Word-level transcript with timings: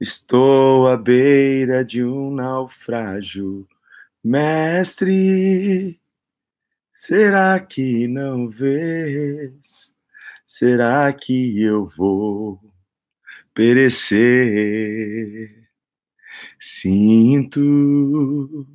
Estou 0.00 0.86
à 0.86 0.96
beira 0.96 1.84
de 1.84 2.04
um 2.04 2.32
naufrágio, 2.32 3.66
mestre. 4.22 6.00
Será 6.92 7.58
que 7.58 8.06
não 8.06 8.48
vês? 8.48 9.96
Será 10.46 11.12
que 11.12 11.60
eu 11.62 11.86
vou 11.86 12.60
perecer? 13.54 14.08
Sinto. 16.60 18.66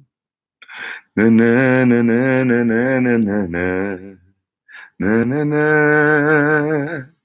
Nananana, 1.16 2.04
nananana, 2.04 4.20
nananana, 5.00 7.17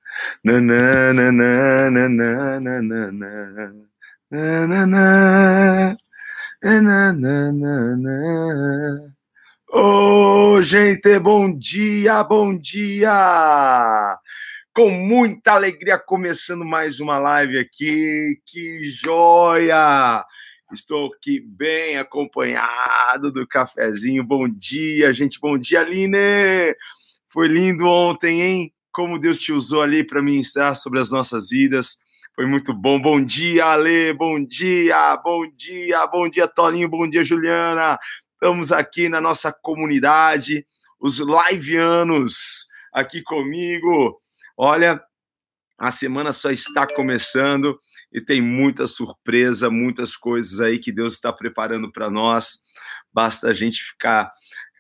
Ô, 9.68 10.54
oh, 10.56 10.62
gente, 10.62 11.18
bom 11.18 11.50
dia, 11.56 12.22
bom 12.22 12.56
dia! 12.56 14.18
Com 14.75 14.90
muita 14.90 15.53
alegria, 15.53 15.98
começando 15.98 16.64
mais 16.64 17.00
uma 17.00 17.18
live 17.18 17.58
aqui. 17.58 18.40
Que 18.46 18.90
joia! 19.04 20.25
Estou 20.72 21.12
aqui 21.12 21.40
bem 21.40 21.98
acompanhado 21.98 23.31
do 23.32 23.46
cafezinho. 23.46 24.22
Bom 24.25 24.48
dia, 24.48 25.12
gente. 25.12 25.40
Bom 25.40 25.58
dia, 25.58 25.81
Aline! 25.81 26.76
Foi 27.29 27.48
lindo 27.48 27.86
ontem, 27.86 28.42
hein? 28.42 28.75
Como 28.93 29.19
Deus 29.19 29.41
te 29.41 29.53
usou 29.53 29.81
ali 29.81 30.05
para 30.05 30.21
ministrar 30.21 30.77
sobre 30.77 31.01
as 31.01 31.11
nossas 31.11 31.49
vidas. 31.49 31.96
Foi 32.34 32.47
muito 32.47 32.75
bom. 32.75 33.01
Bom 33.01 33.25
dia, 33.25 33.65
Ale. 33.65 34.12
Bom 34.12 34.45
dia, 34.45 35.17
bom 35.17 35.47
dia, 35.56 36.06
bom 36.06 36.29
dia, 36.29 36.47
Tolinho. 36.47 36.91
Bom 36.91 37.09
dia, 37.09 37.25
Juliana. 37.25 37.99
Estamos 38.34 38.71
aqui 38.71 39.09
na 39.09 39.21
nossa 39.21 39.51
comunidade, 39.51 40.67
os 41.01 41.19
liveanos 41.19 42.67
aqui 42.93 43.23
comigo. 43.23 44.21
Olha, 44.57 45.03
a 45.79 45.91
semana 45.91 46.31
só 46.33 46.51
está 46.51 46.87
começando 46.87 47.81
e 48.12 48.21
tem 48.21 48.43
muita 48.43 48.87
surpresa, 48.87 49.71
muitas 49.71 50.17
coisas 50.17 50.61
aí 50.61 50.79
que 50.79 50.93
Deus 50.93 51.15
está 51.15 51.33
preparando 51.33 51.91
para 51.91 52.11
nós. 52.11 52.61
Basta 53.11 53.49
a 53.49 53.55
gente 53.55 53.83
ficar 53.83 54.31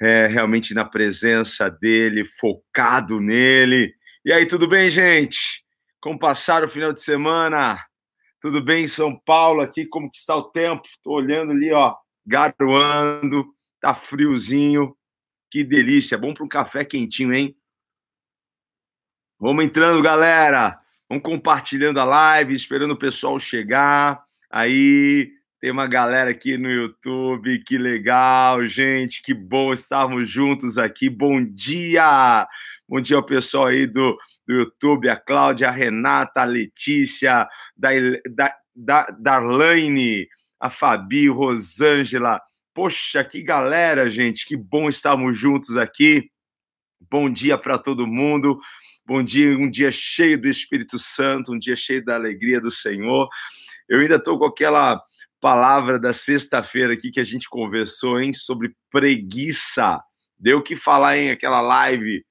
é, 0.00 0.26
realmente 0.26 0.74
na 0.74 0.84
presença 0.84 1.70
dele, 1.70 2.24
focado 2.24 3.20
nele. 3.20 3.94
E 4.24 4.32
aí, 4.32 4.46
tudo 4.46 4.68
bem, 4.68 4.88
gente? 4.88 5.64
Como 6.00 6.16
passaram 6.16 6.68
o 6.68 6.70
final 6.70 6.92
de 6.92 7.00
semana? 7.00 7.84
Tudo 8.40 8.62
bem 8.62 8.84
em 8.84 8.86
São 8.88 9.18
Paulo 9.18 9.60
aqui? 9.60 9.84
Como 9.84 10.08
que 10.08 10.16
está 10.16 10.36
o 10.36 10.44
tempo? 10.44 10.84
Estou 10.86 11.14
olhando 11.14 11.50
ali, 11.50 11.72
ó, 11.72 11.96
garoando, 12.24 13.52
tá 13.80 13.96
friozinho. 13.96 14.96
Que 15.50 15.64
delícia, 15.64 16.16
bom 16.16 16.32
para 16.32 16.44
um 16.44 16.48
café 16.48 16.84
quentinho, 16.84 17.34
hein? 17.34 17.56
Vamos 19.40 19.64
entrando, 19.64 20.00
galera. 20.00 20.78
Vamos 21.08 21.24
compartilhando 21.24 21.98
a 21.98 22.04
live, 22.04 22.54
esperando 22.54 22.92
o 22.92 22.98
pessoal 22.98 23.40
chegar. 23.40 24.22
Aí 24.48 25.32
tem 25.60 25.72
uma 25.72 25.88
galera 25.88 26.30
aqui 26.30 26.56
no 26.56 26.70
YouTube, 26.70 27.58
que 27.64 27.76
legal, 27.76 28.64
gente, 28.68 29.20
que 29.20 29.34
bom 29.34 29.72
estarmos 29.72 30.30
juntos 30.30 30.78
aqui. 30.78 31.10
Bom 31.10 31.44
dia! 31.44 32.46
Bom 32.92 33.00
dia 33.00 33.16
ao 33.16 33.22
pessoal 33.22 33.68
aí 33.68 33.86
do, 33.86 34.18
do 34.46 34.54
YouTube, 34.54 35.08
a 35.08 35.16
Cláudia, 35.16 35.68
a 35.68 35.70
Renata, 35.70 36.42
a 36.42 36.44
Letícia, 36.44 37.48
da, 37.74 37.88
da, 38.30 38.54
da 38.76 39.06
Darlane, 39.18 40.28
a 40.60 40.68
Fabi, 40.68 41.26
Rosângela. 41.26 42.38
Poxa, 42.74 43.24
que 43.24 43.40
galera, 43.40 44.10
gente, 44.10 44.44
que 44.44 44.58
bom 44.58 44.90
estarmos 44.90 45.38
juntos 45.38 45.74
aqui. 45.74 46.28
Bom 47.10 47.32
dia 47.32 47.56
para 47.56 47.78
todo 47.78 48.06
mundo. 48.06 48.60
Bom 49.06 49.22
dia, 49.22 49.56
um 49.56 49.70
dia 49.70 49.90
cheio 49.90 50.38
do 50.38 50.46
Espírito 50.46 50.98
Santo, 50.98 51.54
um 51.54 51.58
dia 51.58 51.74
cheio 51.74 52.04
da 52.04 52.14
alegria 52.14 52.60
do 52.60 52.70
Senhor. 52.70 53.26
Eu 53.88 54.00
ainda 54.00 54.16
estou 54.16 54.38
com 54.38 54.44
aquela 54.44 55.02
palavra 55.40 55.98
da 55.98 56.12
sexta-feira 56.12 56.92
aqui 56.92 57.10
que 57.10 57.20
a 57.20 57.24
gente 57.24 57.48
conversou, 57.48 58.20
hein, 58.20 58.34
sobre 58.34 58.74
preguiça. 58.90 59.98
Deu 60.38 60.58
o 60.58 60.62
que 60.62 60.76
falar 60.76 61.16
em 61.16 61.30
aquela 61.30 61.62
live 61.62 62.22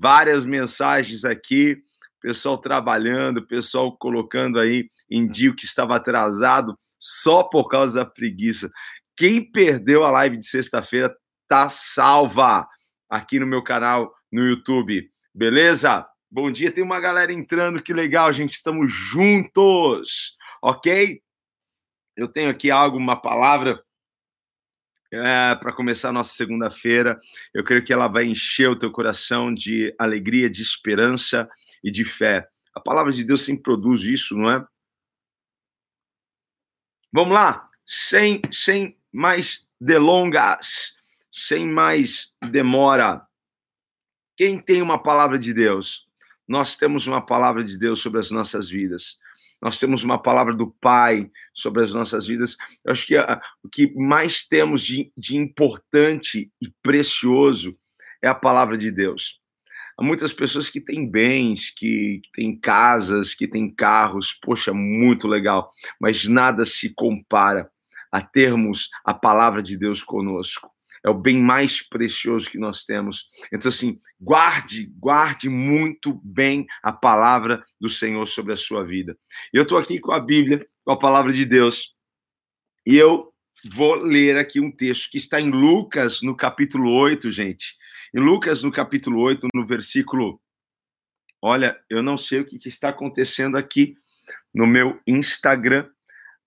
várias 0.00 0.46
mensagens 0.46 1.26
aqui, 1.26 1.76
pessoal 2.22 2.56
trabalhando, 2.56 3.46
pessoal 3.46 3.94
colocando 3.98 4.58
aí 4.58 4.90
em 5.10 5.28
dia 5.28 5.54
que 5.54 5.66
estava 5.66 5.96
atrasado 5.96 6.74
só 6.98 7.42
por 7.42 7.68
causa 7.68 8.00
da 8.00 8.10
preguiça. 8.10 8.70
Quem 9.14 9.44
perdeu 9.44 10.02
a 10.02 10.10
live 10.10 10.38
de 10.38 10.46
sexta-feira 10.46 11.14
tá 11.46 11.68
salva 11.68 12.66
aqui 13.10 13.38
no 13.38 13.46
meu 13.46 13.62
canal 13.62 14.10
no 14.32 14.42
YouTube. 14.42 15.10
Beleza? 15.34 16.06
Bom 16.30 16.50
dia, 16.50 16.72
tem 16.72 16.82
uma 16.82 17.00
galera 17.00 17.30
entrando, 17.30 17.82
que 17.82 17.92
legal, 17.92 18.32
gente, 18.32 18.54
estamos 18.54 18.90
juntos, 18.90 20.36
ok? 20.62 21.20
Eu 22.16 22.28
tenho 22.28 22.48
aqui 22.48 22.70
algo, 22.70 22.96
uma 22.96 23.20
palavra 23.20 23.82
é, 25.12 25.54
para 25.56 25.72
começar 25.72 26.10
a 26.10 26.12
nossa 26.12 26.34
segunda-feira. 26.34 27.20
Eu 27.52 27.64
creio 27.64 27.84
que 27.84 27.92
ela 27.92 28.08
vai 28.08 28.24
encher 28.24 28.68
o 28.68 28.78
teu 28.78 28.90
coração 28.90 29.52
de 29.52 29.94
alegria, 29.98 30.48
de 30.48 30.62
esperança 30.62 31.48
e 31.82 31.90
de 31.90 32.04
fé. 32.04 32.48
A 32.74 32.80
palavra 32.80 33.12
de 33.12 33.24
Deus 33.24 33.42
sempre 33.42 33.62
produz 33.62 34.02
isso, 34.02 34.36
não 34.36 34.50
é? 34.50 34.64
Vamos 37.12 37.34
lá, 37.34 37.68
sem, 37.84 38.40
sem 38.52 38.96
mais 39.12 39.66
delongas, 39.80 40.96
sem 41.32 41.66
mais 41.66 42.32
demora. 42.50 43.26
Quem 44.36 44.58
tem 44.58 44.80
uma 44.80 45.02
palavra 45.02 45.38
de 45.38 45.52
Deus? 45.52 46.08
Nós 46.46 46.76
temos 46.76 47.06
uma 47.06 47.24
palavra 47.24 47.64
de 47.64 47.76
Deus 47.76 48.00
sobre 48.00 48.20
as 48.20 48.30
nossas 48.30 48.68
vidas 48.68 49.18
nós 49.60 49.78
temos 49.78 50.02
uma 50.02 50.20
palavra 50.20 50.54
do 50.54 50.70
Pai 50.80 51.30
sobre 51.52 51.82
as 51.82 51.92
nossas 51.92 52.26
vidas. 52.26 52.56
Eu 52.84 52.92
acho 52.92 53.06
que 53.06 53.16
a, 53.16 53.40
o 53.62 53.68
que 53.68 53.94
mais 53.94 54.46
temos 54.46 54.82
de, 54.82 55.12
de 55.16 55.36
importante 55.36 56.50
e 56.60 56.72
precioso 56.82 57.76
é 58.22 58.28
a 58.28 58.34
palavra 58.34 58.78
de 58.78 58.90
Deus. 58.90 59.38
Há 59.98 60.02
muitas 60.02 60.32
pessoas 60.32 60.70
que 60.70 60.80
têm 60.80 61.08
bens, 61.08 61.70
que, 61.70 62.20
que 62.22 62.32
têm 62.32 62.58
casas, 62.58 63.34
que 63.34 63.46
têm 63.46 63.70
carros, 63.70 64.32
poxa, 64.32 64.72
muito 64.72 65.28
legal, 65.28 65.70
mas 66.00 66.26
nada 66.26 66.64
se 66.64 66.94
compara 66.94 67.70
a 68.10 68.22
termos 68.22 68.88
a 69.04 69.12
palavra 69.12 69.62
de 69.62 69.76
Deus 69.76 70.02
conosco 70.02 70.70
é 71.04 71.08
o 71.08 71.14
bem 71.14 71.38
mais 71.38 71.82
precioso 71.82 72.50
que 72.50 72.58
nós 72.58 72.84
temos. 72.84 73.28
Então, 73.52 73.68
assim, 73.68 73.98
guarde, 74.20 74.92
guarde 74.98 75.48
muito 75.48 76.20
bem 76.22 76.66
a 76.82 76.92
palavra 76.92 77.64
do 77.80 77.88
Senhor 77.88 78.26
sobre 78.26 78.52
a 78.52 78.56
sua 78.56 78.84
vida. 78.84 79.16
Eu 79.52 79.62
estou 79.62 79.78
aqui 79.78 79.98
com 79.98 80.12
a 80.12 80.20
Bíblia, 80.20 80.66
com 80.84 80.92
a 80.92 80.98
palavra 80.98 81.32
de 81.32 81.44
Deus, 81.44 81.94
e 82.86 82.96
eu 82.96 83.32
vou 83.64 83.94
ler 83.94 84.36
aqui 84.36 84.60
um 84.60 84.70
texto 84.70 85.10
que 85.10 85.18
está 85.18 85.40
em 85.40 85.50
Lucas, 85.50 86.22
no 86.22 86.36
capítulo 86.36 86.90
8, 86.92 87.30
gente. 87.30 87.76
Em 88.14 88.20
Lucas, 88.20 88.62
no 88.62 88.72
capítulo 88.72 89.20
8, 89.20 89.48
no 89.54 89.66
versículo. 89.66 90.40
Olha, 91.42 91.78
eu 91.88 92.02
não 92.02 92.18
sei 92.18 92.40
o 92.40 92.44
que, 92.44 92.58
que 92.58 92.68
está 92.68 92.90
acontecendo 92.90 93.56
aqui 93.56 93.96
no 94.54 94.66
meu 94.66 95.00
Instagram. 95.06 95.88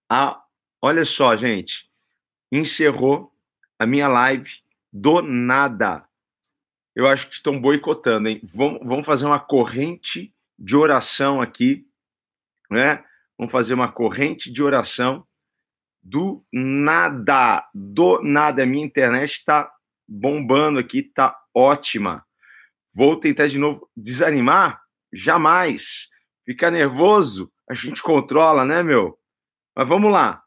Ah, 0.09 0.41
olha 0.81 1.05
só, 1.05 1.35
gente. 1.35 1.89
Encerrou 2.51 3.32
a 3.83 3.87
minha 3.87 4.07
live 4.07 4.49
do 4.91 5.21
nada. 5.21 6.07
Eu 6.95 7.07
acho 7.07 7.27
que 7.27 7.35
estão 7.35 7.59
boicotando, 7.59 8.29
hein? 8.29 8.39
Vamos, 8.43 8.79
vamos 8.83 9.05
fazer 9.05 9.25
uma 9.25 9.39
corrente 9.39 10.33
de 10.57 10.75
oração 10.75 11.41
aqui, 11.41 11.85
né? 12.69 13.03
Vamos 13.37 13.51
fazer 13.51 13.73
uma 13.73 13.91
corrente 13.91 14.51
de 14.51 14.63
oração 14.63 15.27
do 16.01 16.45
nada, 16.51 17.67
do 17.73 18.21
nada. 18.21 18.63
A 18.63 18.65
minha 18.65 18.85
internet 18.85 19.31
está 19.31 19.71
bombando 20.07 20.79
aqui, 20.79 20.99
está 20.99 21.37
ótima. 21.53 22.25
Vou 22.93 23.19
tentar 23.19 23.47
de 23.47 23.59
novo 23.59 23.89
desanimar? 23.97 24.81
Jamais. 25.11 26.07
Ficar 26.45 26.71
nervoso, 26.71 27.51
a 27.69 27.73
gente 27.73 28.01
controla, 28.01 28.63
né, 28.65 28.83
meu? 28.83 29.17
Mas 29.75 29.87
vamos 29.87 30.11
lá. 30.11 30.42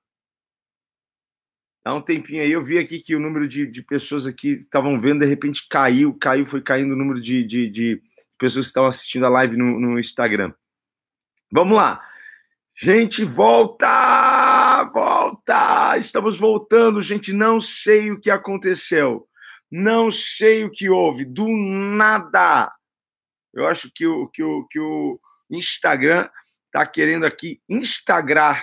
Há 1.87 1.95
um 1.95 2.03
tempinho 2.03 2.43
aí 2.43 2.51
eu 2.51 2.65
vi 2.65 2.79
aqui 2.79 2.99
que 2.99 3.15
o 3.15 3.21
número 3.21 3.47
de, 3.47 3.65
de 3.65 3.81
pessoas 3.81 4.27
aqui 4.27 4.55
estavam 4.55 5.01
vendo, 5.01 5.21
de 5.21 5.27
repente 5.27 5.69
caiu, 5.71 6.13
caiu, 6.15 6.45
foi 6.45 6.61
caindo 6.61 6.95
o 6.95 6.97
número 6.97 7.21
de, 7.21 7.45
de, 7.45 7.71
de 7.71 8.03
pessoas 8.37 8.67
que 8.67 8.71
estavam 8.71 8.89
assistindo 8.89 9.25
a 9.25 9.29
live 9.29 9.57
no, 9.57 9.79
no 9.79 9.97
Instagram. 9.97 10.53
Vamos 11.49 11.77
lá. 11.77 12.05
Gente, 12.77 13.25
volta! 13.25 14.83
Volta! 14.93 15.97
Estamos 15.99 16.37
voltando, 16.37 17.01
gente. 17.01 17.33
Não 17.33 17.61
sei 17.61 18.11
o 18.11 18.19
que 18.19 18.31
aconteceu. 18.31 19.29
Não 19.71 20.11
sei 20.11 20.65
o 20.65 20.73
que 20.73 20.91
houve. 20.91 21.25
Do 21.25 21.47
nada. 21.49 22.69
Eu 23.55 23.65
acho 23.65 23.93
que 23.95 24.05
o, 24.05 24.27
que 24.27 24.43
o, 24.43 24.67
que 24.67 24.81
o 24.81 25.21
Instagram 25.53 26.29
está 26.65 26.85
querendo 26.85 27.25
aqui 27.25 27.61
instagram, 27.69 28.57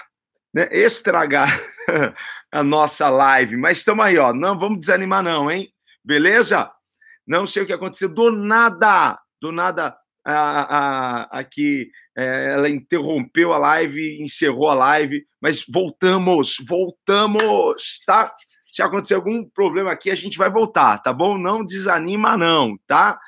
né, 0.54 0.68
estragar 0.72 1.50
a 2.52 2.64
nossa 2.64 3.10
live. 3.10 3.58
Mas 3.58 3.80
estamos 3.80 4.06
aí, 4.06 4.18
ó. 4.18 4.34
Não 4.34 4.58
vamos 4.58 4.80
desanimar, 4.80 5.24
não, 5.24 5.50
hein? 5.50 5.70
Beleza? 6.04 6.72
Não 7.26 7.48
sei 7.48 7.64
o 7.64 7.66
que 7.66 7.74
aconteceu. 7.74 8.10
Do 8.10 8.32
nada, 8.32 9.20
do 9.42 9.52
nada, 9.52 9.96
aqui 11.32 11.90
é, 12.16 12.54
ela 12.54 12.70
interrompeu 12.70 13.54
a 13.54 13.58
live, 13.58 14.22
encerrou 14.22 14.70
a 14.70 14.76
live, 14.76 15.26
mas 15.42 15.66
voltamos, 15.68 16.58
voltamos, 16.68 18.02
tá? 18.06 18.34
Se 18.72 18.82
acontecer 18.82 19.16
algum 19.16 19.48
problema 19.50 19.92
aqui, 19.92 20.10
a 20.10 20.16
gente 20.16 20.38
vai 20.38 20.50
voltar, 20.50 21.00
tá 21.00 21.14
bom? 21.14 21.38
Não 21.38 21.64
desanima, 21.64 22.38
não, 22.38 22.76
tá? 22.88 23.20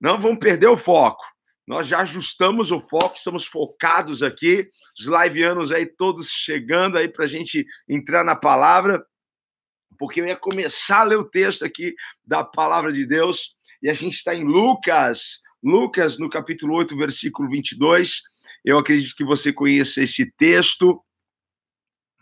Não 0.00 0.18
vamos 0.18 0.38
perder 0.38 0.68
o 0.68 0.76
foco. 0.76 1.24
Nós 1.66 1.86
já 1.86 2.00
ajustamos 2.00 2.70
o 2.70 2.80
foco, 2.80 3.16
estamos 3.16 3.46
focados 3.46 4.22
aqui. 4.22 4.68
Os 4.98 5.06
liveanos 5.06 5.72
aí 5.72 5.86
todos 5.86 6.30
chegando 6.30 6.98
aí 6.98 7.08
para 7.08 7.24
a 7.24 7.28
gente 7.28 7.66
entrar 7.88 8.22
na 8.24 8.36
palavra, 8.36 9.04
porque 9.98 10.20
eu 10.20 10.26
ia 10.26 10.36
começar 10.36 11.00
a 11.00 11.04
ler 11.04 11.18
o 11.18 11.24
texto 11.24 11.64
aqui 11.64 11.94
da 12.24 12.44
palavra 12.44 12.92
de 12.92 13.06
Deus 13.06 13.56
e 13.82 13.88
a 13.88 13.94
gente 13.94 14.14
está 14.14 14.34
em 14.34 14.44
Lucas, 14.44 15.42
Lucas 15.62 16.18
no 16.18 16.28
capítulo 16.28 16.74
8, 16.74 16.96
versículo 16.96 17.48
22. 17.48 18.22
Eu 18.64 18.78
acredito 18.78 19.14
que 19.16 19.24
você 19.24 19.52
conheça 19.52 20.02
esse 20.02 20.30
texto 20.32 21.02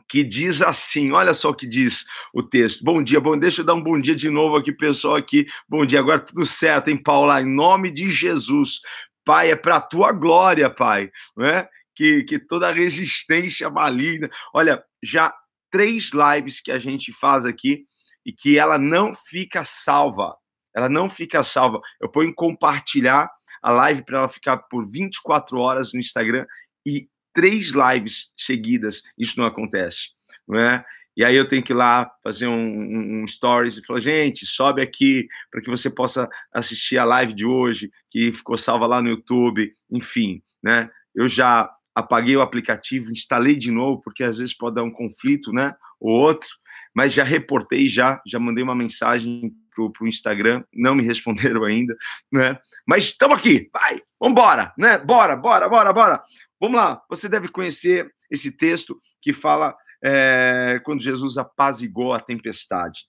que 0.08 0.22
diz 0.22 0.60
assim, 0.60 1.10
olha 1.12 1.32
só 1.32 1.50
o 1.50 1.54
que 1.54 1.66
diz 1.66 2.04
o 2.34 2.42
texto. 2.42 2.84
Bom 2.84 3.02
dia, 3.02 3.18
bom, 3.18 3.38
deixa 3.38 3.62
eu 3.62 3.64
dar 3.64 3.74
um 3.74 3.82
bom 3.82 3.98
dia 3.98 4.14
de 4.14 4.28
novo 4.28 4.56
aqui, 4.56 4.70
pessoal 4.70 5.16
aqui. 5.16 5.46
Bom 5.66 5.86
dia, 5.86 6.00
agora 6.00 6.20
tudo 6.20 6.44
certo, 6.44 6.88
hein, 6.88 7.02
Paula? 7.02 7.40
Em 7.40 7.46
nome 7.46 7.90
de 7.90 8.10
Jesus. 8.10 8.80
Pai, 9.24 9.50
é 9.50 9.56
para 9.56 9.76
a 9.76 9.80
tua 9.80 10.12
glória, 10.12 10.68
Pai, 10.68 11.10
né? 11.36 11.68
Que, 11.94 12.24
que 12.24 12.38
toda 12.38 12.72
resistência 12.72 13.68
maligna. 13.68 14.30
Olha, 14.54 14.82
já 15.02 15.32
três 15.70 16.10
lives 16.12 16.60
que 16.60 16.72
a 16.72 16.78
gente 16.78 17.12
faz 17.12 17.44
aqui 17.44 17.84
e 18.24 18.32
que 18.32 18.58
ela 18.58 18.78
não 18.78 19.12
fica 19.14 19.64
salva. 19.64 20.34
Ela 20.74 20.88
não 20.88 21.10
fica 21.10 21.42
salva. 21.42 21.80
Eu 22.00 22.08
ponho 22.08 22.30
em 22.30 22.34
compartilhar 22.34 23.30
a 23.62 23.70
live 23.70 24.04
para 24.04 24.18
ela 24.18 24.28
ficar 24.28 24.58
por 24.58 24.90
24 24.90 25.58
horas 25.58 25.92
no 25.92 26.00
Instagram 26.00 26.46
e 26.84 27.08
três 27.32 27.68
lives 27.68 28.30
seguidas, 28.36 29.02
isso 29.16 29.38
não 29.38 29.46
acontece, 29.46 30.10
não 30.46 30.58
é? 30.58 30.84
E 31.16 31.24
aí 31.24 31.36
eu 31.36 31.46
tenho 31.46 31.62
que 31.62 31.72
ir 31.72 31.76
lá 31.76 32.10
fazer 32.22 32.46
um, 32.46 32.54
um, 32.54 33.22
um 33.22 33.28
stories 33.28 33.76
e 33.76 33.84
falar, 33.84 34.00
gente, 34.00 34.46
sobe 34.46 34.80
aqui 34.80 35.28
para 35.50 35.60
que 35.60 35.70
você 35.70 35.90
possa 35.90 36.28
assistir 36.52 36.98
a 36.98 37.04
live 37.04 37.34
de 37.34 37.44
hoje, 37.44 37.90
que 38.10 38.32
ficou 38.32 38.56
salva 38.56 38.86
lá 38.86 39.02
no 39.02 39.10
YouTube, 39.10 39.74
enfim, 39.90 40.42
né? 40.62 40.90
Eu 41.14 41.28
já 41.28 41.70
apaguei 41.94 42.36
o 42.36 42.40
aplicativo, 42.40 43.12
instalei 43.12 43.56
de 43.56 43.70
novo, 43.70 44.00
porque 44.02 44.24
às 44.24 44.38
vezes 44.38 44.56
pode 44.56 44.76
dar 44.76 44.82
um 44.82 44.90
conflito, 44.90 45.52
né? 45.52 45.74
Ou 46.00 46.10
outro, 46.10 46.48
mas 46.94 47.12
já 47.12 47.24
reportei, 47.24 47.86
já, 47.86 48.20
já 48.26 48.38
mandei 48.38 48.64
uma 48.64 48.74
mensagem 48.74 49.52
pro, 49.74 49.90
pro 49.92 50.08
Instagram, 50.08 50.64
não 50.72 50.94
me 50.94 51.04
responderam 51.06 51.64
ainda, 51.64 51.96
né? 52.30 52.58
Mas 52.86 53.04
estamos 53.04 53.36
aqui, 53.36 53.68
vai, 53.72 54.00
vambora, 54.18 54.72
né? 54.78 54.98
Bora, 54.98 55.36
bora, 55.36 55.68
bora, 55.68 55.92
bora. 55.92 56.22
Vamos 56.60 56.76
lá, 56.76 57.02
você 57.08 57.28
deve 57.28 57.48
conhecer 57.48 58.10
esse 58.30 58.56
texto 58.56 58.98
que 59.20 59.32
fala 59.32 59.74
é, 60.02 60.80
quando 60.84 61.02
Jesus 61.02 61.38
apazigou 61.38 62.12
a 62.12 62.20
tempestade. 62.20 63.06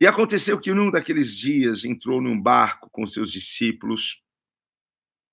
E 0.00 0.06
aconteceu 0.06 0.60
que 0.60 0.74
num 0.74 0.90
daqueles 0.90 1.36
dias 1.36 1.84
entrou 1.84 2.20
num 2.20 2.40
barco 2.40 2.90
com 2.90 3.06
seus 3.06 3.32
discípulos 3.32 4.22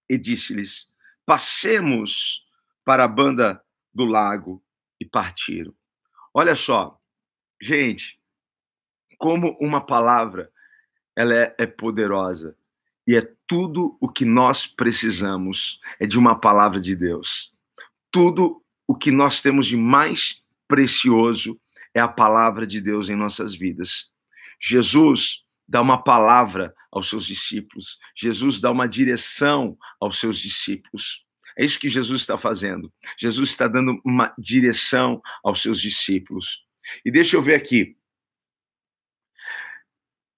e 0.10 0.18
disse-lhes: 0.18 0.90
Passemos 1.26 2.46
para 2.86 3.04
a 3.04 3.08
banda 3.08 3.62
do 3.94 4.06
lago 4.06 4.64
e 5.00 5.06
partiram. 5.06 5.74
Olha 6.34 6.56
só, 6.56 7.00
gente, 7.62 8.20
como 9.18 9.58
uma 9.60 9.86
palavra 9.86 10.52
ela 11.16 11.34
é, 11.34 11.56
é 11.58 11.66
poderosa. 11.66 12.56
E 13.06 13.16
é 13.16 13.34
tudo 13.46 13.98
o 14.00 14.08
que 14.08 14.26
nós 14.26 14.66
precisamos 14.66 15.80
é 16.00 16.08
de 16.08 16.18
uma 16.18 16.40
palavra 16.40 16.80
de 16.80 16.96
Deus. 16.96 17.52
Tudo 18.10 18.63
o 18.88 18.96
que 18.96 19.12
nós 19.12 19.42
temos 19.42 19.66
de 19.66 19.78
mais 19.78 20.42
precioso 20.68 21.60
é 21.94 22.00
a 22.00 22.08
palavra 22.08 22.66
de 22.66 22.82
Deus 22.82 23.10
em 23.10 23.16
nossas 23.16 23.56
vidas. 23.56 24.12
Jesus 24.60 25.44
dá 25.68 25.82
uma 25.82 26.02
palavra 26.02 26.74
aos 26.92 27.10
seus 27.10 27.26
discípulos. 27.26 28.00
Jesus 28.16 28.60
dá 28.62 28.72
uma 28.72 28.88
direção 28.88 29.78
aos 30.00 30.20
seus 30.20 30.40
discípulos. 30.40 31.26
É 31.58 31.64
isso 31.64 31.80
que 31.80 31.90
Jesus 31.90 32.22
está 32.22 32.38
fazendo. 32.38 32.92
Jesus 33.18 33.50
está 33.50 33.68
dando 33.68 34.02
uma 34.04 34.34
direção 34.38 35.22
aos 35.44 35.62
seus 35.62 35.80
discípulos. 35.80 36.66
E 37.06 37.12
deixa 37.12 37.36
eu 37.36 37.42
ver 37.42 37.56
aqui. 37.56 37.96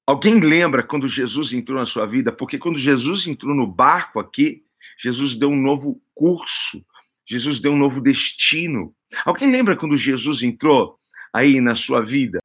Alguém 0.05 0.39
lembra 0.39 0.83
quando 0.83 1.07
Jesus 1.07 1.51
entrou 1.51 1.79
na 1.79 1.85
sua 1.85 2.05
vida? 2.05 2.31
Porque 2.31 2.57
quando 2.57 2.77
Jesus 2.77 3.25
entrou 3.25 3.55
no 3.55 3.65
barco 3.65 4.19
aqui, 4.19 4.63
Jesus 4.99 5.35
deu 5.35 5.49
um 5.49 5.59
novo 5.59 6.01
curso, 6.13 6.85
Jesus 7.27 7.59
deu 7.59 7.71
um 7.71 7.77
novo 7.77 8.01
destino. 8.01 8.95
Alguém 9.25 9.51
lembra 9.51 9.75
quando 9.75 9.97
Jesus 9.97 10.43
entrou 10.43 10.97
aí 11.33 11.59
na 11.59 11.75
sua 11.75 12.01
vida? 12.01 12.39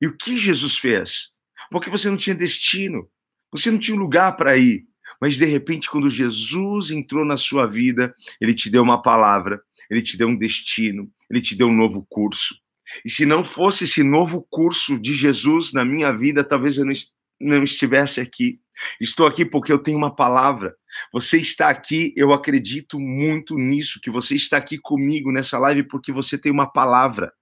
E 0.00 0.06
o 0.06 0.16
que 0.16 0.38
Jesus 0.38 0.78
fez? 0.78 1.28
Porque 1.70 1.90
você 1.90 2.08
não 2.08 2.16
tinha 2.16 2.34
destino, 2.34 3.08
você 3.52 3.70
não 3.70 3.78
tinha 3.78 3.96
lugar 3.96 4.36
para 4.36 4.56
ir. 4.56 4.84
Mas 5.20 5.36
de 5.36 5.44
repente, 5.44 5.90
quando 5.90 6.08
Jesus 6.08 6.90
entrou 6.90 7.24
na 7.24 7.36
sua 7.36 7.66
vida, 7.66 8.14
ele 8.40 8.54
te 8.54 8.70
deu 8.70 8.82
uma 8.82 9.02
palavra, 9.02 9.60
ele 9.90 10.00
te 10.00 10.16
deu 10.16 10.28
um 10.28 10.36
destino, 10.36 11.10
ele 11.28 11.40
te 11.40 11.54
deu 11.54 11.68
um 11.68 11.76
novo 11.76 12.06
curso. 12.08 12.56
E 13.04 13.10
se 13.10 13.26
não 13.26 13.44
fosse 13.44 13.84
esse 13.84 14.02
novo 14.02 14.46
curso 14.50 14.98
de 14.98 15.14
Jesus 15.14 15.72
na 15.72 15.84
minha 15.84 16.10
vida, 16.10 16.42
talvez 16.42 16.78
eu 16.78 16.86
não 17.40 17.62
estivesse 17.62 18.20
aqui. 18.20 18.60
Estou 19.00 19.26
aqui 19.26 19.44
porque 19.44 19.70
eu 19.70 19.78
tenho 19.78 19.98
uma 19.98 20.14
palavra. 20.14 20.74
Você 21.12 21.38
está 21.38 21.68
aqui, 21.68 22.12
eu 22.16 22.32
acredito 22.32 22.98
muito 22.98 23.56
nisso, 23.56 24.00
que 24.00 24.10
você 24.10 24.34
está 24.34 24.56
aqui 24.56 24.78
comigo 24.78 25.30
nessa 25.32 25.58
live 25.58 25.84
porque 25.84 26.12
você 26.12 26.38
tem 26.38 26.50
uma 26.50 26.70
palavra, 26.70 27.32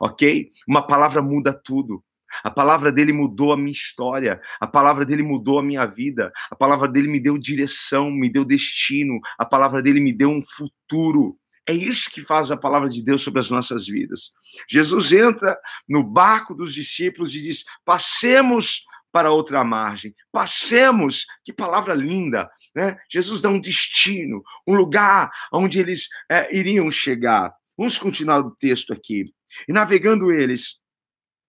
ok? 0.00 0.50
Uma 0.66 0.86
palavra 0.86 1.22
muda 1.22 1.52
tudo. 1.52 2.02
A 2.42 2.50
palavra 2.50 2.92
dele 2.92 3.12
mudou 3.12 3.52
a 3.52 3.56
minha 3.56 3.72
história, 3.72 4.40
a 4.60 4.66
palavra 4.66 5.04
dele 5.04 5.22
mudou 5.22 5.58
a 5.58 5.62
minha 5.62 5.86
vida, 5.86 6.32
a 6.50 6.56
palavra 6.56 6.88
dele 6.88 7.08
me 7.08 7.20
deu 7.20 7.38
direção, 7.38 8.10
me 8.10 8.28
deu 8.30 8.44
destino, 8.44 9.20
a 9.38 9.44
palavra 9.44 9.82
dele 9.82 10.00
me 10.00 10.12
deu 10.12 10.30
um 10.30 10.42
futuro. 10.42 11.38
É 11.68 11.72
isso 11.72 12.10
que 12.10 12.20
faz 12.20 12.50
a 12.50 12.56
palavra 12.56 12.88
de 12.88 13.02
Deus 13.02 13.22
sobre 13.22 13.40
as 13.40 13.50
nossas 13.50 13.86
vidas. 13.86 14.32
Jesus 14.68 15.10
entra 15.10 15.58
no 15.88 16.02
barco 16.02 16.54
dos 16.54 16.72
discípulos 16.72 17.34
e 17.34 17.42
diz: 17.42 17.64
passemos 17.84 18.84
para 19.16 19.32
outra 19.32 19.64
margem, 19.64 20.14
passemos. 20.30 21.24
Que 21.42 21.50
palavra 21.50 21.94
linda, 21.94 22.50
né? 22.74 22.98
Jesus 23.10 23.40
dá 23.40 23.48
um 23.48 23.58
destino, 23.58 24.42
um 24.68 24.74
lugar 24.74 25.30
onde 25.50 25.80
eles 25.80 26.10
é, 26.30 26.54
iriam 26.54 26.90
chegar. 26.90 27.50
Vamos 27.78 27.96
continuar 27.96 28.40
o 28.40 28.50
texto 28.50 28.92
aqui. 28.92 29.24
E 29.66 29.72
navegando 29.72 30.30
eles, 30.30 30.80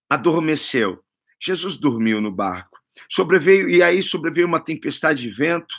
adormeceu. 0.09 1.03
Jesus 1.43 1.75
dormiu 1.75 2.21
no 2.21 2.31
barco. 2.31 2.79
Sobreveio 3.09 3.69
e 3.69 3.83
aí 3.83 4.01
sobreveio 4.01 4.47
uma 4.47 4.63
tempestade 4.63 5.23
de 5.23 5.29
vento 5.29 5.75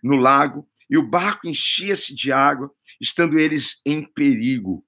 no 0.00 0.14
lago 0.14 0.64
e 0.88 0.96
o 0.96 1.02
barco 1.02 1.48
enchia-se 1.48 2.14
de 2.14 2.30
água, 2.30 2.70
estando 3.00 3.36
eles 3.36 3.80
em 3.84 4.04
perigo. 4.04 4.86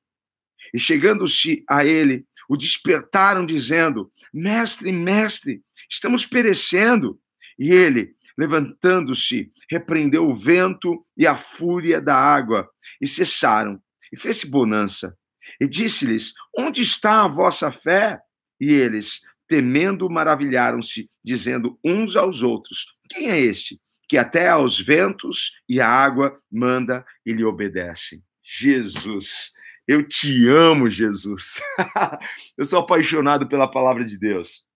E 0.73 0.79
chegando-se 0.79 1.65
a 1.69 1.85
ele, 1.85 2.25
o 2.49 2.57
despertaram, 2.57 3.45
dizendo: 3.45 4.11
Mestre, 4.33 4.93
mestre, 4.93 5.63
estamos 5.91 6.27
perecendo. 6.27 7.21
E 7.59 7.71
ele, 7.71 8.15
levantando-se, 8.37 9.53
repreendeu 9.71 10.29
o 10.29 10.35
vento 10.35 11.05
e 11.17 11.27
a 11.27 11.37
fúria 11.37 12.01
da 12.01 12.17
água, 12.17 12.69
e 13.01 13.07
cessaram. 13.07 13.81
E 14.13 14.19
fez-se 14.19 14.49
bonança. 14.49 15.17
E 15.61 15.67
disse-lhes: 15.67 16.33
Onde 16.57 16.83
está 16.83 17.25
a 17.25 17.29
vossa 17.29 17.71
fé? 17.71 18.19
E 18.61 18.73
eles, 18.73 19.21
temendo, 19.47 20.09
maravilharam-se, 20.11 21.11
dizendo 21.25 21.79
uns 21.85 22.17
aos 22.17 22.43
outros: 22.43 22.95
Quem 23.09 23.31
é 23.31 23.41
este 23.41 23.81
que 24.09 24.19
até 24.19 24.49
aos 24.49 24.79
ventos 24.79 25.61
e 25.69 25.81
à 25.81 25.89
água 25.89 26.39
manda 26.51 27.05
e 27.25 27.33
lhe 27.33 27.45
obedecem. 27.45 28.23
Jesus, 28.43 29.53
eu 29.87 30.07
te 30.07 30.49
amo, 30.49 30.91
Jesus. 30.91 31.61
eu 32.57 32.65
sou 32.65 32.81
apaixonado 32.81 33.49
pela 33.49 33.71
palavra 33.71 34.05
de 34.05 34.19
Deus. 34.19 34.67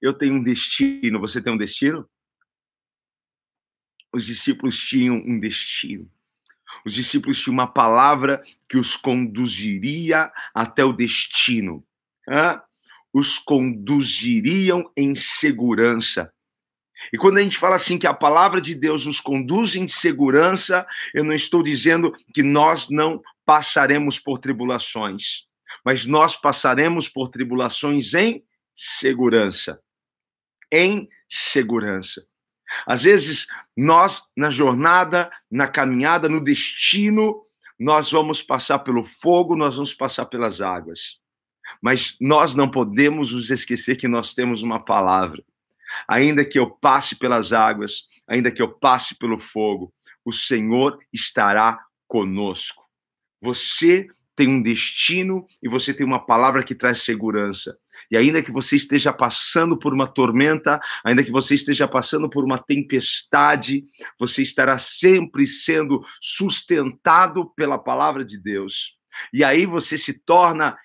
Eu 0.00 0.12
tenho 0.12 0.34
um 0.34 0.42
destino, 0.42 1.20
você 1.20 1.40
tem 1.40 1.52
um 1.52 1.56
destino? 1.56 2.08
Os 4.12 4.26
discípulos 4.26 4.76
tinham 4.78 5.16
um 5.16 5.38
destino. 5.38 6.10
Os 6.84 6.94
discípulos 6.94 7.38
tinham 7.40 7.54
uma 7.54 7.66
palavra 7.66 8.42
que 8.68 8.76
os 8.76 8.96
conduziria 8.96 10.32
até 10.54 10.84
o 10.84 10.92
destino. 10.92 11.86
Os 13.12 13.38
conduziriam 13.38 14.90
em 14.96 15.14
segurança 15.14 16.31
E 17.12 17.18
quando 17.18 17.38
a 17.38 17.42
gente 17.42 17.58
fala 17.58 17.76
assim 17.76 17.98
que 17.98 18.06
a 18.06 18.14
palavra 18.14 18.60
de 18.60 18.74
Deus 18.74 19.06
nos 19.06 19.20
conduz 19.20 19.74
em 19.74 19.88
segurança, 19.88 20.86
eu 21.14 21.24
não 21.24 21.32
estou 21.32 21.62
dizendo 21.62 22.12
que 22.34 22.42
nós 22.42 22.90
não 22.90 23.22
passaremos 23.44 24.18
por 24.18 24.38
tribulações, 24.38 25.46
mas 25.84 26.06
nós 26.06 26.36
passaremos 26.36 27.08
por 27.08 27.28
tribulações 27.28 28.14
em 28.14 28.44
segurança. 28.74 29.80
Em 30.70 31.08
segurança. 31.28 32.26
Às 32.86 33.02
vezes, 33.02 33.46
nós, 33.76 34.22
na 34.36 34.50
jornada, 34.50 35.30
na 35.50 35.68
caminhada, 35.68 36.28
no 36.28 36.42
destino, 36.42 37.42
nós 37.78 38.10
vamos 38.10 38.42
passar 38.42 38.78
pelo 38.80 39.02
fogo, 39.02 39.56
nós 39.56 39.76
vamos 39.76 39.92
passar 39.92 40.26
pelas 40.26 40.60
águas. 40.60 41.18
Mas 41.80 42.16
nós 42.20 42.54
não 42.54 42.70
podemos 42.70 43.32
nos 43.32 43.50
esquecer 43.50 43.96
que 43.96 44.08
nós 44.08 44.34
temos 44.34 44.62
uma 44.62 44.82
palavra. 44.82 45.42
Ainda 46.08 46.44
que 46.44 46.58
eu 46.58 46.70
passe 46.70 47.16
pelas 47.16 47.52
águas, 47.52 48.08
ainda 48.26 48.50
que 48.50 48.62
eu 48.62 48.68
passe 48.68 49.16
pelo 49.16 49.38
fogo, 49.38 49.92
o 50.24 50.32
Senhor 50.32 50.98
estará 51.12 51.78
conosco. 52.06 52.84
Você 53.40 54.08
tem 54.34 54.48
um 54.48 54.62
destino 54.62 55.46
e 55.62 55.68
você 55.68 55.92
tem 55.92 56.06
uma 56.06 56.24
palavra 56.24 56.64
que 56.64 56.74
traz 56.74 57.02
segurança. 57.02 57.76
E 58.10 58.16
ainda 58.16 58.42
que 58.42 58.50
você 58.50 58.76
esteja 58.76 59.12
passando 59.12 59.78
por 59.78 59.92
uma 59.92 60.06
tormenta, 60.06 60.80
ainda 61.04 61.22
que 61.22 61.30
você 61.30 61.54
esteja 61.54 61.86
passando 61.86 62.30
por 62.30 62.42
uma 62.44 62.58
tempestade, 62.58 63.84
você 64.18 64.42
estará 64.42 64.78
sempre 64.78 65.46
sendo 65.46 66.02
sustentado 66.20 67.50
pela 67.54 67.78
palavra 67.78 68.24
de 68.24 68.40
Deus. 68.40 68.96
E 69.32 69.44
aí 69.44 69.66
você 69.66 69.98
se 69.98 70.24
torna 70.24 70.76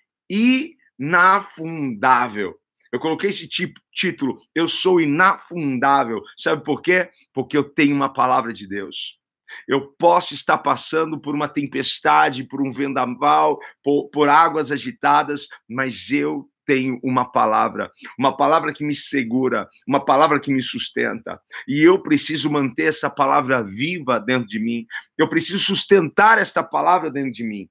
inafundável. 0.99 2.55
Eu 2.91 2.99
coloquei 2.99 3.29
esse 3.29 3.47
tipo, 3.47 3.79
título, 3.91 4.37
Eu 4.53 4.67
Sou 4.67 5.01
Inafundável. 5.01 6.21
Sabe 6.37 6.63
por 6.63 6.81
quê? 6.81 7.09
Porque 7.33 7.57
eu 7.57 7.63
tenho 7.63 7.95
uma 7.95 8.11
palavra 8.11 8.53
de 8.53 8.67
Deus. 8.67 9.19
Eu 9.67 9.93
posso 9.97 10.33
estar 10.33 10.57
passando 10.57 11.19
por 11.19 11.33
uma 11.33 11.47
tempestade, 11.47 12.43
por 12.43 12.61
um 12.61 12.71
vendaval, 12.71 13.59
por, 13.83 14.09
por 14.09 14.29
águas 14.29 14.71
agitadas, 14.71 15.47
mas 15.69 16.11
eu 16.11 16.49
tenho 16.65 16.99
uma 17.01 17.23
palavra, 17.23 17.89
uma 18.19 18.35
palavra 18.35 18.73
que 18.73 18.83
me 18.83 18.93
segura, 18.93 19.69
uma 19.87 20.03
palavra 20.03 20.37
que 20.37 20.51
me 20.51 20.61
sustenta. 20.61 21.39
E 21.65 21.81
eu 21.81 22.01
preciso 22.01 22.51
manter 22.51 22.89
essa 22.89 23.09
palavra 23.09 23.63
viva 23.63 24.19
dentro 24.19 24.49
de 24.49 24.59
mim. 24.59 24.85
Eu 25.17 25.29
preciso 25.29 25.59
sustentar 25.59 26.37
esta 26.37 26.61
palavra 26.61 27.09
dentro 27.09 27.31
de 27.31 27.45
mim. 27.45 27.69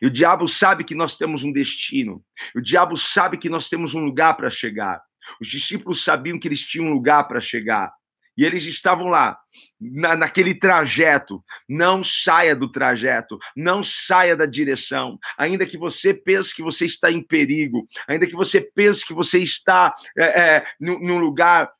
E 0.00 0.06
o 0.06 0.10
diabo 0.10 0.46
sabe 0.48 0.84
que 0.84 0.94
nós 0.94 1.16
temos 1.16 1.44
um 1.44 1.52
destino. 1.52 2.24
O 2.54 2.60
diabo 2.60 2.96
sabe 2.96 3.38
que 3.38 3.48
nós 3.48 3.68
temos 3.68 3.94
um 3.94 4.04
lugar 4.04 4.36
para 4.36 4.50
chegar. 4.50 5.00
Os 5.40 5.48
discípulos 5.48 6.04
sabiam 6.04 6.38
que 6.38 6.48
eles 6.48 6.60
tinham 6.60 6.86
um 6.86 6.92
lugar 6.92 7.24
para 7.28 7.40
chegar. 7.40 7.92
E 8.36 8.44
eles 8.44 8.64
estavam 8.64 9.08
lá, 9.08 9.38
na, 9.78 10.16
naquele 10.16 10.54
trajeto. 10.54 11.44
Não 11.68 12.02
saia 12.02 12.56
do 12.56 12.70
trajeto, 12.70 13.38
não 13.54 13.82
saia 13.82 14.36
da 14.36 14.46
direção. 14.46 15.18
Ainda 15.36 15.66
que 15.66 15.76
você 15.76 16.14
pense 16.14 16.54
que 16.54 16.62
você 16.62 16.86
está 16.86 17.10
em 17.10 17.22
perigo, 17.22 17.86
ainda 18.08 18.26
que 18.26 18.34
você 18.34 18.60
pense 18.60 19.06
que 19.06 19.12
você 19.12 19.40
está 19.40 19.94
é, 20.16 20.24
é, 20.24 20.66
num 20.80 21.18
lugar 21.18 21.70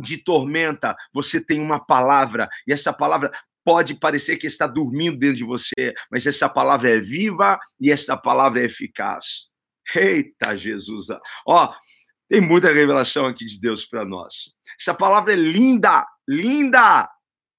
de 0.00 0.18
tormenta, 0.18 0.96
você 1.12 1.40
tem 1.40 1.60
uma 1.60 1.80
palavra, 1.80 2.48
e 2.66 2.72
essa 2.72 2.92
palavra 2.92 3.32
pode 3.66 3.94
parecer 3.94 4.36
que 4.36 4.46
está 4.46 4.64
dormindo 4.64 5.18
dentro 5.18 5.38
de 5.38 5.44
você, 5.44 5.92
mas 6.08 6.24
essa 6.24 6.48
palavra 6.48 6.94
é 6.94 7.00
viva 7.00 7.58
e 7.80 7.90
essa 7.90 8.16
palavra 8.16 8.60
é 8.60 8.66
eficaz. 8.66 9.48
Eita 9.92 10.56
Jesus! 10.56 11.08
Ó, 11.44 11.74
tem 12.28 12.40
muita 12.40 12.72
revelação 12.72 13.26
aqui 13.26 13.44
de 13.44 13.60
Deus 13.60 13.84
para 13.84 14.04
nós. 14.04 14.54
Essa 14.80 14.94
palavra 14.94 15.32
é 15.32 15.36
linda, 15.36 16.06
linda. 16.28 17.10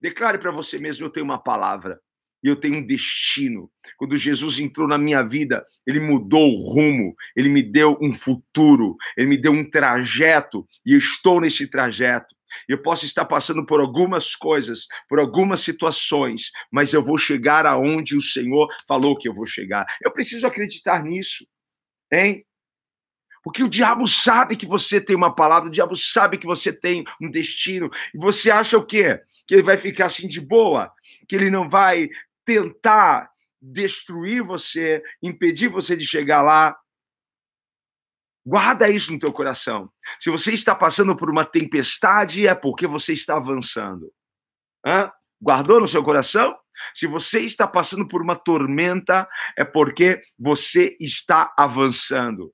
Declare 0.01 0.37
para 0.37 0.51
você 0.51 0.79
mesmo: 0.79 1.05
eu 1.05 1.09
tenho 1.09 1.25
uma 1.25 1.43
palavra 1.43 1.99
e 2.41 2.47
eu 2.47 2.55
tenho 2.55 2.77
um 2.77 2.85
destino. 2.85 3.69
Quando 3.97 4.15
Jesus 4.15 4.59
entrou 4.59 4.87
na 4.87 4.97
minha 4.97 5.21
vida, 5.23 5.65
ele 5.85 5.99
mudou 5.99 6.53
o 6.53 6.71
rumo, 6.71 7.15
ele 7.35 7.49
me 7.49 7.61
deu 7.61 7.97
um 8.01 8.13
futuro, 8.13 8.95
ele 9.17 9.27
me 9.27 9.37
deu 9.37 9.51
um 9.51 9.69
trajeto 9.69 10.65
e 10.85 10.93
eu 10.93 10.99
estou 10.99 11.41
nesse 11.41 11.69
trajeto. 11.69 12.33
Eu 12.67 12.81
posso 12.81 13.05
estar 13.05 13.25
passando 13.25 13.65
por 13.65 13.79
algumas 13.79 14.35
coisas, 14.35 14.87
por 15.07 15.19
algumas 15.19 15.61
situações, 15.61 16.51
mas 16.71 16.93
eu 16.93 17.03
vou 17.03 17.17
chegar 17.17 17.65
aonde 17.65 18.15
o 18.15 18.21
Senhor 18.21 18.67
falou 18.87 19.17
que 19.17 19.27
eu 19.27 19.33
vou 19.33 19.45
chegar. 19.45 19.85
Eu 20.03 20.11
preciso 20.11 20.45
acreditar 20.45 21.03
nisso, 21.03 21.45
hein? 22.11 22.45
Porque 23.43 23.63
o 23.63 23.69
diabo 23.69 24.05
sabe 24.07 24.57
que 24.57 24.65
você 24.65 24.99
tem 24.99 25.15
uma 25.15 25.33
palavra, 25.33 25.69
o 25.69 25.71
diabo 25.71 25.95
sabe 25.95 26.37
que 26.37 26.45
você 26.45 26.73
tem 26.73 27.05
um 27.21 27.31
destino. 27.31 27.89
E 28.13 28.17
você 28.17 28.51
acha 28.51 28.77
o 28.77 28.85
quê? 28.85 29.21
Que 29.47 29.55
ele 29.55 29.63
vai 29.63 29.77
ficar 29.77 30.07
assim 30.07 30.27
de 30.27 30.41
boa? 30.41 30.91
Que 31.29 31.35
ele 31.37 31.49
não 31.49 31.69
vai 31.69 32.09
tentar 32.43 33.29
destruir 33.61 34.43
você, 34.43 35.01
impedir 35.23 35.69
você 35.69 35.95
de 35.95 36.05
chegar 36.05 36.41
lá? 36.41 36.75
Guarda 38.47 38.89
isso 38.89 39.11
no 39.11 39.19
teu 39.19 39.33
coração. 39.33 39.91
Se 40.17 40.29
você 40.29 40.53
está 40.53 40.73
passando 40.73 41.17
por 41.17 41.29
uma 41.29 41.43
tempestade, 41.43 42.47
é 42.47 42.55
porque 42.55 42.87
você 42.87 43.11
está 43.11 43.35
avançando. 43.35 44.09
Hã? 44.85 45.11
Guardou 45.41 45.81
no 45.81 45.87
seu 45.87 46.01
coração? 46.01 46.57
Se 46.93 47.07
você 47.07 47.41
está 47.41 47.67
passando 47.67 48.07
por 48.07 48.21
uma 48.21 48.37
tormenta, 48.37 49.27
é 49.57 49.65
porque 49.65 50.21
você 50.39 50.95
está 50.97 51.53
avançando. 51.57 52.53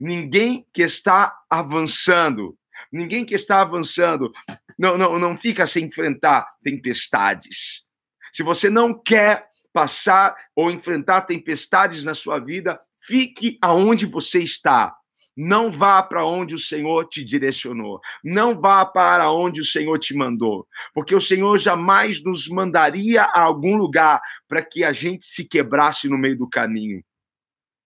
Ninguém 0.00 0.66
que 0.72 0.80
está 0.80 1.36
avançando, 1.50 2.56
ninguém 2.90 3.22
que 3.22 3.34
está 3.34 3.60
avançando, 3.60 4.32
não, 4.78 4.96
não, 4.96 5.18
não 5.18 5.36
fica 5.36 5.66
sem 5.66 5.84
enfrentar 5.84 6.54
tempestades. 6.62 7.84
Se 8.32 8.42
você 8.42 8.70
não 8.70 8.98
quer 8.98 9.46
passar 9.74 10.34
ou 10.56 10.70
enfrentar 10.70 11.20
tempestades 11.20 12.02
na 12.02 12.14
sua 12.14 12.38
vida, 12.38 12.80
fique 12.98 13.58
aonde 13.60 14.06
você 14.06 14.42
está. 14.42 14.96
Não 15.36 15.70
vá 15.70 16.02
para 16.02 16.24
onde 16.24 16.54
o 16.54 16.58
Senhor 16.58 17.08
te 17.08 17.24
direcionou. 17.24 18.00
Não 18.22 18.60
vá 18.60 18.84
para 18.84 19.30
onde 19.32 19.60
o 19.60 19.64
Senhor 19.64 19.98
te 19.98 20.14
mandou. 20.14 20.66
Porque 20.92 21.14
o 21.14 21.20
Senhor 21.20 21.58
jamais 21.58 22.22
nos 22.22 22.48
mandaria 22.48 23.22
a 23.22 23.40
algum 23.40 23.76
lugar 23.76 24.20
para 24.48 24.62
que 24.62 24.84
a 24.84 24.92
gente 24.92 25.24
se 25.24 25.48
quebrasse 25.48 26.08
no 26.08 26.16
meio 26.16 26.38
do 26.38 26.48
caminho. 26.48 27.02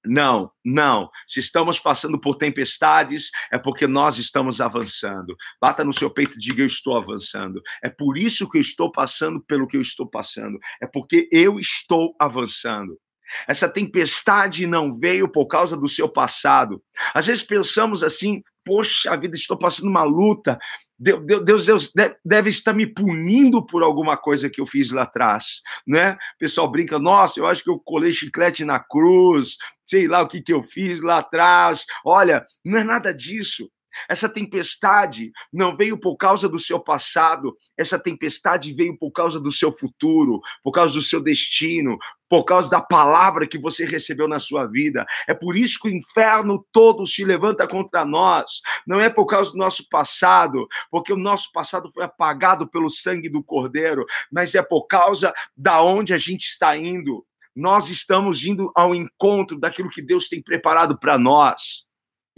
Não, 0.04 0.50
não. 0.64 1.10
Se 1.26 1.40
estamos 1.40 1.80
passando 1.80 2.20
por 2.20 2.36
tempestades, 2.36 3.30
é 3.52 3.58
porque 3.58 3.86
nós 3.86 4.16
estamos 4.16 4.60
avançando. 4.60 5.36
Bata 5.60 5.84
no 5.84 5.92
seu 5.92 6.08
peito 6.08 6.36
e 6.36 6.38
diga: 6.38 6.62
Eu 6.62 6.66
estou 6.66 6.96
avançando. 6.96 7.60
É 7.82 7.90
por 7.90 8.16
isso 8.16 8.48
que 8.48 8.58
eu 8.58 8.62
estou 8.62 8.90
passando 8.92 9.40
pelo 9.42 9.66
que 9.66 9.76
eu 9.76 9.82
estou 9.82 10.08
passando. 10.08 10.58
É 10.80 10.86
porque 10.86 11.28
eu 11.32 11.58
estou 11.58 12.14
avançando. 12.18 12.98
Essa 13.46 13.68
tempestade 13.68 14.66
não 14.66 14.98
veio 14.98 15.28
por 15.28 15.46
causa 15.46 15.76
do 15.76 15.88
seu 15.88 16.08
passado. 16.08 16.82
Às 17.14 17.26
vezes 17.26 17.42
pensamos 17.42 18.02
assim: 18.02 18.42
Poxa 18.64 19.16
vida, 19.16 19.34
estou 19.34 19.58
passando 19.58 19.88
uma 19.88 20.02
luta. 20.02 20.58
Deus, 20.98 21.44
Deus, 21.44 21.64
Deus 21.64 21.92
deve 22.24 22.48
estar 22.50 22.74
me 22.74 22.86
punindo 22.86 23.64
por 23.64 23.82
alguma 23.82 24.16
coisa 24.16 24.50
que 24.50 24.60
eu 24.60 24.66
fiz 24.66 24.90
lá 24.90 25.04
atrás, 25.04 25.62
né? 25.86 26.12
O 26.34 26.38
pessoal 26.38 26.68
brinca, 26.68 26.98
nossa, 26.98 27.38
eu 27.38 27.46
acho 27.46 27.62
que 27.62 27.70
eu 27.70 27.78
colei 27.78 28.10
chiclete 28.10 28.64
na 28.64 28.80
cruz, 28.80 29.56
sei 29.86 30.08
lá 30.08 30.22
o 30.22 30.28
que, 30.28 30.42
que 30.42 30.52
eu 30.52 30.62
fiz 30.62 31.00
lá 31.00 31.18
atrás. 31.18 31.86
Olha, 32.04 32.44
não 32.64 32.78
é 32.78 32.84
nada 32.84 33.14
disso. 33.14 33.70
Essa 34.08 34.28
tempestade 34.28 35.32
não 35.52 35.76
veio 35.76 35.98
por 35.98 36.16
causa 36.16 36.48
do 36.48 36.58
seu 36.58 36.80
passado, 36.80 37.56
essa 37.76 37.98
tempestade 37.98 38.72
veio 38.72 38.96
por 38.96 39.10
causa 39.10 39.40
do 39.40 39.50
seu 39.50 39.72
futuro, 39.72 40.40
por 40.62 40.72
causa 40.72 40.94
do 40.94 41.02
seu 41.02 41.20
destino, 41.20 41.98
por 42.28 42.44
causa 42.44 42.70
da 42.70 42.80
palavra 42.80 43.46
que 43.46 43.58
você 43.58 43.84
recebeu 43.84 44.28
na 44.28 44.38
sua 44.38 44.66
vida. 44.66 45.06
É 45.26 45.32
por 45.32 45.56
isso 45.56 45.78
que 45.80 45.88
o 45.88 45.90
inferno 45.94 46.64
todo 46.70 47.06
se 47.06 47.24
levanta 47.24 47.66
contra 47.66 48.04
nós. 48.04 48.60
Não 48.86 49.00
é 49.00 49.08
por 49.08 49.26
causa 49.26 49.52
do 49.52 49.58
nosso 49.58 49.88
passado, 49.88 50.66
porque 50.90 51.12
o 51.12 51.16
nosso 51.16 51.50
passado 51.52 51.90
foi 51.90 52.04
apagado 52.04 52.68
pelo 52.68 52.90
sangue 52.90 53.28
do 53.28 53.42
Cordeiro, 53.42 54.04
mas 54.30 54.54
é 54.54 54.62
por 54.62 54.86
causa 54.86 55.32
da 55.56 55.82
onde 55.82 56.12
a 56.12 56.18
gente 56.18 56.44
está 56.44 56.76
indo. 56.76 57.24
Nós 57.56 57.88
estamos 57.88 58.44
indo 58.44 58.70
ao 58.74 58.94
encontro 58.94 59.58
daquilo 59.58 59.90
que 59.90 60.02
Deus 60.02 60.28
tem 60.28 60.40
preparado 60.40 60.96
para 60.98 61.18
nós 61.18 61.87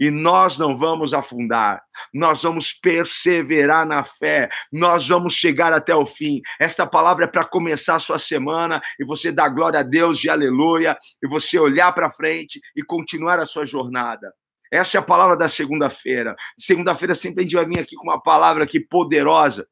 e 0.01 0.09
nós 0.09 0.57
não 0.57 0.75
vamos 0.75 1.13
afundar, 1.13 1.79
nós 2.11 2.41
vamos 2.41 2.73
perseverar 2.73 3.85
na 3.85 4.03
fé, 4.03 4.49
nós 4.73 5.07
vamos 5.07 5.35
chegar 5.35 5.71
até 5.71 5.95
o 5.95 6.07
fim. 6.07 6.41
Esta 6.59 6.87
palavra 6.87 7.25
é 7.25 7.27
para 7.27 7.45
começar 7.45 7.97
a 7.97 7.99
sua 7.99 8.17
semana 8.17 8.81
e 8.99 9.05
você 9.05 9.31
dar 9.31 9.49
glória 9.49 9.81
a 9.81 9.83
Deus 9.83 10.23
e 10.23 10.29
aleluia, 10.29 10.97
e 11.21 11.27
você 11.27 11.59
olhar 11.59 11.93
para 11.93 12.09
frente 12.09 12.59
e 12.75 12.81
continuar 12.83 13.37
a 13.37 13.45
sua 13.45 13.63
jornada. 13.63 14.33
Essa 14.73 14.97
é 14.97 14.99
a 14.99 15.03
palavra 15.03 15.37
da 15.37 15.47
segunda-feira. 15.47 16.35
Segunda-feira 16.57 17.13
sempre 17.13 17.41
a 17.41 17.43
gente 17.43 17.55
vai 17.55 17.65
vir 17.65 17.79
aqui 17.79 17.95
com 17.95 18.07
uma 18.07 18.19
palavra 18.19 18.63
aqui 18.63 18.79
poderosa 18.79 19.67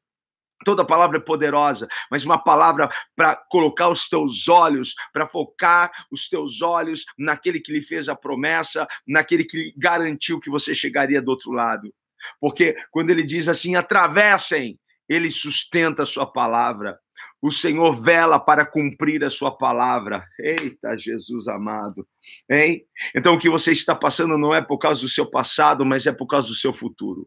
Toda 0.64 0.84
palavra 0.84 1.18
é 1.18 1.20
poderosa, 1.20 1.88
mas 2.10 2.24
uma 2.24 2.38
palavra 2.38 2.90
para 3.16 3.34
colocar 3.50 3.88
os 3.88 4.08
teus 4.08 4.48
olhos, 4.48 4.94
para 5.12 5.26
focar 5.26 5.90
os 6.12 6.28
teus 6.28 6.60
olhos 6.60 7.04
naquele 7.18 7.60
que 7.60 7.72
lhe 7.72 7.80
fez 7.80 8.08
a 8.08 8.14
promessa, 8.14 8.86
naquele 9.06 9.44
que 9.44 9.72
garantiu 9.76 10.38
que 10.38 10.50
você 10.50 10.74
chegaria 10.74 11.22
do 11.22 11.30
outro 11.30 11.50
lado. 11.50 11.92
Porque 12.38 12.76
quando 12.90 13.10
ele 13.10 13.24
diz 13.24 13.48
assim, 13.48 13.74
atravessem, 13.74 14.78
ele 15.08 15.30
sustenta 15.30 16.02
a 16.02 16.06
sua 16.06 16.26
palavra. 16.26 16.98
O 17.42 17.50
Senhor 17.50 17.92
vela 17.94 18.38
para 18.38 18.66
cumprir 18.66 19.24
a 19.24 19.30
sua 19.30 19.56
palavra. 19.56 20.26
Eita, 20.38 20.96
Jesus 20.96 21.48
amado. 21.48 22.06
Hein? 22.50 22.84
Então, 23.14 23.34
o 23.34 23.38
que 23.38 23.48
você 23.48 23.72
está 23.72 23.94
passando 23.94 24.36
não 24.36 24.54
é 24.54 24.60
por 24.60 24.78
causa 24.78 25.00
do 25.00 25.08
seu 25.08 25.24
passado, 25.28 25.84
mas 25.86 26.06
é 26.06 26.12
por 26.12 26.26
causa 26.26 26.48
do 26.48 26.54
seu 26.54 26.72
futuro. 26.72 27.26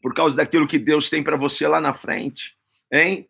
Por 0.00 0.14
causa 0.14 0.36
daquilo 0.36 0.66
que 0.66 0.78
Deus 0.78 1.10
tem 1.10 1.22
para 1.22 1.36
você 1.36 1.66
lá 1.66 1.80
na 1.80 1.92
frente. 1.92 2.56
Hein? 2.92 3.28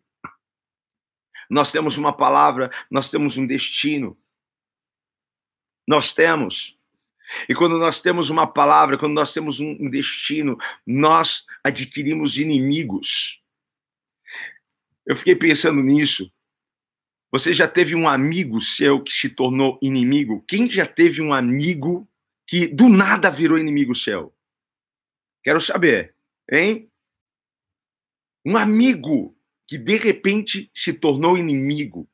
Nós 1.49 1.71
temos 1.71 1.97
uma 1.97 2.13
palavra, 2.13 2.71
nós 2.91 3.09
temos 3.09 3.37
um 3.37 3.47
destino. 3.47 4.17
Nós 5.87 6.13
temos. 6.13 6.77
E 7.47 7.55
quando 7.55 7.77
nós 7.77 8.01
temos 8.01 8.29
uma 8.29 8.45
palavra, 8.45 8.97
quando 8.97 9.13
nós 9.13 9.33
temos 9.33 9.59
um 9.59 9.89
destino, 9.89 10.57
nós 10.85 11.45
adquirimos 11.63 12.37
inimigos. 12.37 13.41
Eu 15.05 15.15
fiquei 15.15 15.35
pensando 15.35 15.81
nisso. 15.81 16.31
Você 17.31 17.53
já 17.53 17.67
teve 17.67 17.95
um 17.95 18.07
amigo 18.07 18.59
seu 18.59 19.01
que 19.01 19.11
se 19.11 19.29
tornou 19.29 19.77
inimigo? 19.81 20.43
Quem 20.47 20.69
já 20.69 20.85
teve 20.85 21.21
um 21.21 21.33
amigo 21.33 22.07
que 22.47 22.67
do 22.67 22.89
nada 22.89 23.29
virou 23.29 23.57
inimigo 23.57 23.93
seu? 23.93 24.33
Quero 25.43 25.61
saber, 25.61 26.15
hein? 26.51 26.91
Um 28.45 28.57
amigo 28.57 29.37
que 29.67 29.77
de 29.77 29.97
repente 29.97 30.71
se 30.75 30.93
tornou 30.93 31.37
inimigo. 31.37 32.09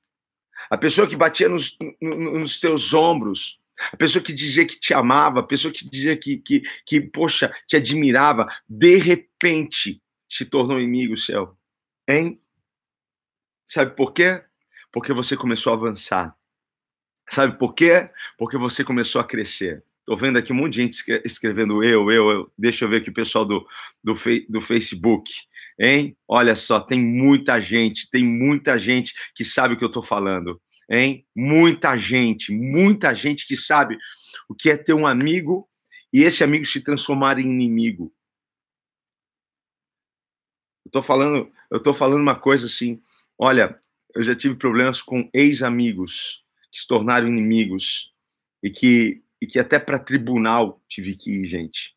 A 0.70 0.77
pessoa 0.77 1.08
que 1.08 1.15
batia 1.15 1.48
nos, 1.48 1.77
nos 2.01 2.60
teus 2.60 2.94
ombros, 2.94 3.60
a 3.92 3.98
pessoa 3.98 4.24
que 4.24 4.34
dizia 4.34 4.65
que 4.65 4.80
te 4.80 4.94
amava, 4.94 5.39
a 5.39 5.44
pessoa 5.44 5.74
que 5.74 5.88
dizia 5.88 6.18
que, 6.18 6.38
que, 6.38 6.63
que, 6.86 7.01
poxa, 7.01 7.54
te 7.68 7.75
admirava, 7.75 8.48
de 8.68 8.98
repente 8.98 10.01
se 10.30 10.46
tornou 10.46 10.80
inimigo 10.80 11.15
seu. 11.15 11.58
Hein? 12.08 12.42
Sabe 13.65 13.96
por 13.96 14.13
quê? 14.13 14.44
Porque 14.92 15.13
você 15.13 15.36
começou 15.36 15.74
a 15.74 15.75
avançar. 15.75 16.38
Sabe 17.32 17.58
por 17.58 17.74
quê? 17.74 18.10
Porque 18.38 18.58
você 18.58 18.84
começou 18.84 19.20
a 19.20 19.25
crescer. 19.25 19.84
Tô 20.06 20.16
vendo 20.16 20.38
aqui 20.38 20.54
um 20.54 20.56
monte 20.56 20.74
de 20.74 20.82
gente 20.82 21.22
escrevendo 21.26 21.84
eu, 21.84 22.12
eu, 22.12 22.30
eu. 22.30 22.54
Deixa 22.58 22.86
eu 22.86 22.90
ver 22.90 22.98
aqui 22.98 23.10
o 23.10 23.14
pessoal 23.14 23.46
do, 23.46 23.66
do, 24.04 24.14
do 24.50 24.62
Facebook. 24.62 25.32
Hein? 25.80 26.16
Olha 26.28 26.56
só, 26.56 26.80
tem 26.80 27.02
muita 27.02 27.60
gente, 27.60 28.10
tem 28.10 28.24
muita 28.24 28.78
gente 28.78 29.14
que 29.34 29.44
sabe 29.44 29.74
o 29.74 29.78
que 29.78 29.84
eu 29.84 29.92
tô 29.92 30.02
falando 30.02 30.62
hein? 30.90 31.26
Muita 31.36 31.98
gente, 31.98 32.52
muita 32.52 33.14
gente 33.14 33.48
que 33.48 33.56
sabe 33.56 33.98
o 34.48 34.56
que 34.56 34.70
é 34.70 34.78
ter 34.78 34.94
um 34.94 35.08
amigo 35.08 35.68
e 36.14 36.24
esse 36.24 36.44
amigo 36.44 36.66
se 36.66 36.82
transformar 36.82 37.40
em 37.40 37.44
inimigo. 37.44 38.14
Eu 40.86 40.92
tô 40.92 41.04
falando, 41.04 41.52
eu 41.70 41.82
tô 41.82 41.94
falando 41.94 42.22
uma 42.22 42.40
coisa 42.40 42.68
assim, 42.68 43.02
olha, 43.38 43.80
eu 44.14 44.24
já 44.24 44.36
tive 44.36 44.56
problemas 44.56 45.02
com 45.02 45.30
ex-amigos 45.34 46.44
que 46.72 46.80
se 46.80 46.88
tornaram 46.88 47.28
inimigos 47.28 48.14
e 48.64 48.70
que 48.70 49.24
e 49.46 49.48
que 49.48 49.60
até 49.60 49.78
para 49.78 50.00
tribunal 50.00 50.82
tive 50.90 51.16
que 51.16 51.32
ir, 51.32 51.48
gente. 51.48 51.96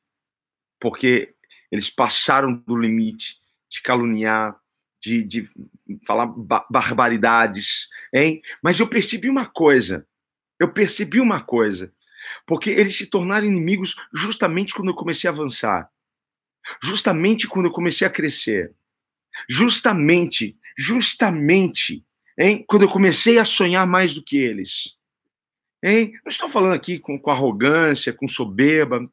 Porque 0.79 1.35
eles 1.73 1.89
passaram 1.89 2.55
do 2.55 2.77
limite 2.77 3.39
de 3.71 3.81
caluniar, 3.81 4.55
de, 5.01 5.23
de 5.23 5.49
falar 6.07 6.27
barbaridades, 6.69 7.89
hein? 8.13 8.43
Mas 8.63 8.79
eu 8.79 8.87
percebi 8.87 9.31
uma 9.31 9.47
coisa. 9.47 10.07
Eu 10.61 10.71
percebi 10.71 11.21
uma 11.21 11.43
coisa. 11.43 11.91
Porque 12.47 12.69
eles 12.69 12.99
se 12.99 13.09
tornaram 13.09 13.47
inimigos 13.47 13.97
justamente 14.13 14.75
quando 14.75 14.89
eu 14.89 14.95
comecei 14.95 15.31
a 15.31 15.33
avançar. 15.33 15.91
Justamente 16.83 17.49
quando 17.49 17.67
eu 17.67 17.73
comecei 17.73 18.07
a 18.07 18.11
crescer. 18.11 18.75
Justamente, 19.49 20.55
justamente, 20.77 22.05
hein? 22.39 22.63
Quando 22.69 22.83
eu 22.83 22.91
comecei 22.91 23.39
a 23.39 23.45
sonhar 23.47 23.87
mais 23.87 24.15
do 24.15 24.23
que 24.23 24.37
eles. 24.37 24.98
Hein? 25.83 26.13
Não 26.25 26.31
estou 26.31 26.49
falando 26.49 26.75
aqui 26.75 26.99
com, 26.99 27.19
com 27.19 27.31
arrogância, 27.31 28.13
com 28.13 28.27
soberba. 28.27 29.09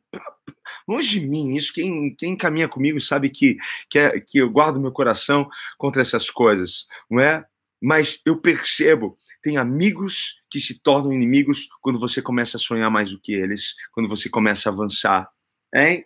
Longe 0.87 1.19
de 1.19 1.27
mim, 1.27 1.55
isso 1.55 1.73
quem, 1.73 2.13
quem 2.15 2.35
caminha 2.35 2.67
comigo 2.67 3.01
sabe 3.01 3.29
que, 3.29 3.57
que, 3.89 3.97
é, 3.97 4.19
que 4.19 4.37
eu 4.37 4.49
guardo 4.49 4.79
meu 4.79 4.91
coração 4.91 5.49
contra 5.77 6.01
essas 6.01 6.29
coisas, 6.29 6.87
não 7.09 7.19
é? 7.19 7.43
Mas 7.81 8.21
eu 8.25 8.39
percebo, 8.39 9.17
tem 9.41 9.57
amigos 9.57 10.41
que 10.49 10.59
se 10.59 10.81
tornam 10.81 11.11
inimigos 11.11 11.67
quando 11.81 11.99
você 11.99 12.21
começa 12.21 12.57
a 12.57 12.59
sonhar 12.59 12.89
mais 12.91 13.11
do 13.11 13.19
que 13.19 13.33
eles, 13.33 13.73
quando 13.91 14.07
você 14.07 14.29
começa 14.29 14.69
a 14.69 14.71
avançar, 14.71 15.27
hein? 15.73 16.05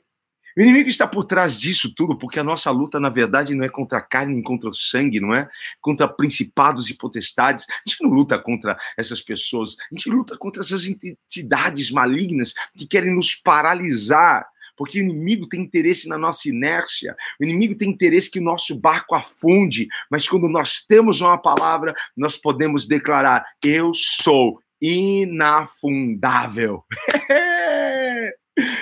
O 0.59 0.61
inimigo 0.61 0.89
está 0.89 1.07
por 1.07 1.23
trás 1.23 1.57
disso 1.57 1.95
tudo, 1.95 2.17
porque 2.17 2.37
a 2.37 2.43
nossa 2.43 2.69
luta, 2.69 2.99
na 2.99 3.07
verdade, 3.07 3.55
não 3.55 3.63
é 3.63 3.69
contra 3.69 3.99
a 3.99 4.01
carne 4.01 4.33
nem 4.33 4.43
contra 4.43 4.69
o 4.69 4.73
sangue, 4.73 5.21
não 5.21 5.33
é? 5.33 5.49
Contra 5.79 6.05
principados 6.05 6.89
e 6.89 6.95
potestades. 6.95 7.65
A 7.69 7.89
gente 7.89 8.03
não 8.03 8.11
luta 8.11 8.37
contra 8.37 8.77
essas 8.97 9.21
pessoas, 9.21 9.77
a 9.79 9.95
gente 9.95 10.09
luta 10.09 10.37
contra 10.37 10.61
essas 10.61 10.85
entidades 10.85 11.91
malignas 11.91 12.53
que 12.77 12.85
querem 12.85 13.15
nos 13.15 13.35
paralisar, 13.35 14.45
porque 14.75 14.99
o 14.99 15.01
inimigo 15.01 15.47
tem 15.47 15.61
interesse 15.61 16.09
na 16.09 16.17
nossa 16.17 16.49
inércia, 16.49 17.15
o 17.39 17.45
inimigo 17.45 17.73
tem 17.73 17.89
interesse 17.89 18.29
que 18.29 18.39
o 18.39 18.43
nosso 18.43 18.77
barco 18.77 19.15
afunde, 19.15 19.87
mas 20.11 20.27
quando 20.27 20.49
nós 20.49 20.83
temos 20.85 21.21
uma 21.21 21.37
palavra, 21.37 21.95
nós 22.17 22.37
podemos 22.37 22.85
declarar: 22.85 23.45
Eu 23.63 23.93
sou 23.93 24.59
inafundável. 24.81 26.83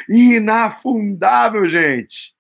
inafundável, 0.10 1.68
gente. 1.70 2.34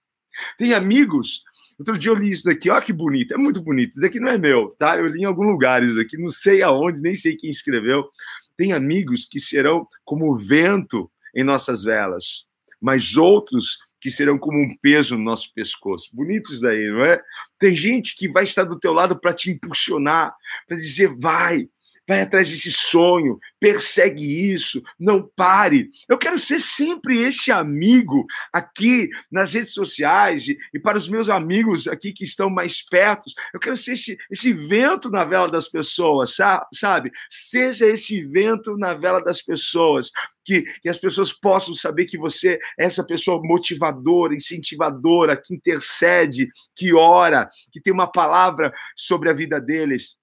Tem 0.57 0.73
amigos. 0.73 1.43
Outro 1.77 1.97
dia 1.97 2.11
eu 2.11 2.15
li 2.15 2.31
isso 2.31 2.45
daqui, 2.45 2.69
olha 2.69 2.81
que 2.81 2.93
bonito, 2.93 3.33
é 3.33 3.37
muito 3.37 3.61
bonito. 3.61 3.91
Isso 3.91 4.01
daqui 4.01 4.19
não 4.19 4.29
é 4.29 4.37
meu, 4.37 4.69
tá? 4.77 4.97
Eu 4.97 5.07
li 5.07 5.21
em 5.21 5.25
algum 5.25 5.43
lugar 5.43 5.83
isso 5.83 5.99
aqui, 5.99 6.17
não 6.17 6.29
sei 6.29 6.61
aonde, 6.63 7.01
nem 7.01 7.15
sei 7.15 7.35
quem 7.35 7.49
escreveu. 7.49 8.09
Tem 8.55 8.73
amigos 8.73 9.27
que 9.29 9.39
serão 9.39 9.87
como 10.03 10.35
vento 10.35 11.11
em 11.35 11.43
nossas 11.43 11.83
velas 11.83 12.47
mas 12.81 13.15
outros 13.15 13.79
que 13.99 14.11
serão 14.11 14.37
como 14.37 14.59
um 14.59 14.75
peso 14.77 15.17
no 15.17 15.23
nosso 15.23 15.51
pescoço. 15.53 16.09
Bonito 16.13 16.51
isso 16.51 16.61
daí, 16.61 16.87
não 16.89 17.03
é? 17.03 17.21
Tem 17.57 17.75
gente 17.75 18.15
que 18.15 18.29
vai 18.29 18.43
estar 18.43 18.63
do 18.63 18.79
teu 18.79 18.93
lado 18.93 19.19
para 19.19 19.33
te 19.33 19.49
impulsionar, 19.49 20.35
para 20.67 20.77
dizer, 20.77 21.13
vai, 21.19 21.67
vai 22.07 22.21
atrás 22.21 22.49
desse 22.49 22.71
sonho, 22.71 23.37
persegue 23.59 24.53
isso, 24.53 24.81
não 24.97 25.29
pare. 25.35 25.89
Eu 26.07 26.17
quero 26.17 26.39
ser 26.39 26.61
sempre 26.61 27.17
esse 27.19 27.51
amigo 27.51 28.25
aqui 28.53 29.09
nas 29.29 29.53
redes 29.53 29.73
sociais 29.73 30.47
e, 30.47 30.57
e 30.73 30.79
para 30.79 30.97
os 30.97 31.09
meus 31.09 31.29
amigos 31.29 31.87
aqui 31.87 32.13
que 32.13 32.23
estão 32.23 32.49
mais 32.49 32.81
perto. 32.81 33.25
Eu 33.53 33.59
quero 33.59 33.75
ser 33.75 33.93
esse, 33.93 34.17
esse 34.31 34.53
vento 34.53 35.09
na 35.09 35.25
vela 35.25 35.49
das 35.49 35.67
pessoas, 35.67 36.35
sabe? 36.73 37.11
Seja 37.29 37.85
esse 37.87 38.21
vento 38.21 38.77
na 38.77 38.93
vela 38.93 39.21
das 39.21 39.41
pessoas. 39.41 40.09
Que, 40.45 40.61
que 40.79 40.87
as 40.87 40.97
pessoas 40.97 41.33
possam 41.33 41.75
saber 41.75 42.05
que 42.05 42.17
você 42.17 42.57
é 42.79 42.85
essa 42.85 43.05
pessoa 43.05 43.41
motivadora, 43.43 44.33
incentivadora, 44.33 45.35
que 45.35 45.53
intercede, 45.53 46.47
que 46.73 46.93
ora, 46.93 47.49
que 47.69 47.81
tem 47.81 47.91
uma 47.91 48.09
palavra 48.09 48.71
sobre 48.95 49.29
a 49.29 49.33
vida 49.33 49.59
deles 49.59 50.17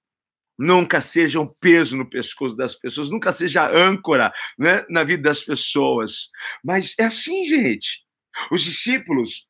nunca 0.59 1.01
seja 1.01 1.41
um 1.41 1.47
peso 1.47 1.97
no 1.97 2.09
pescoço 2.09 2.57
das 2.57 2.75
pessoas, 2.75 3.11
nunca 3.11 3.33
seja 3.33 3.69
âncora 3.71 4.33
né, 4.59 4.85
na 4.89 5.03
vida 5.05 5.25
das 5.25 5.43
pessoas. 5.43 6.31
Mas 6.63 6.95
é 6.99 7.05
assim, 7.05 7.47
gente. 7.49 8.05
Os 8.51 8.63
discípulos, 8.63 9.47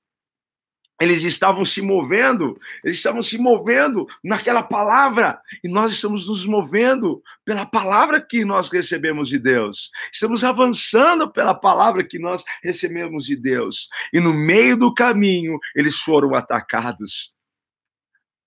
eles 1.00 1.22
estavam 1.24 1.64
se 1.64 1.82
movendo, 1.82 2.58
eles 2.84 2.98
estavam 2.98 3.22
se 3.22 3.38
movendo 3.38 4.06
naquela 4.22 4.62
palavra, 4.62 5.40
e 5.62 5.68
nós 5.68 5.92
estamos 5.92 6.28
nos 6.28 6.46
movendo 6.46 7.22
pela 7.44 7.66
palavra 7.66 8.20
que 8.20 8.44
nós 8.44 8.70
recebemos 8.70 9.28
de 9.28 9.38
Deus. 9.38 9.90
Estamos 10.12 10.44
avançando 10.44 11.30
pela 11.30 11.54
palavra 11.54 12.04
que 12.04 12.18
nós 12.18 12.44
recebemos 12.62 13.24
de 13.24 13.36
Deus. 13.36 13.88
E 14.12 14.20
no 14.20 14.32
meio 14.32 14.76
do 14.76 14.92
caminho, 14.92 15.58
eles 15.74 15.96
foram 15.96 16.34
atacados 16.34 17.34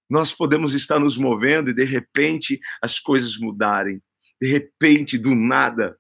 nós 0.10 0.34
podemos 0.34 0.74
estar 0.74 1.00
nos 1.00 1.18
movendo 1.18 1.70
e 1.70 1.74
de 1.74 1.84
repente 1.84 2.60
as 2.82 3.00
coisas 3.00 3.38
mudarem. 3.38 4.02
De 4.42 4.48
repente, 4.48 5.18
do 5.18 5.36
nada. 5.36 5.98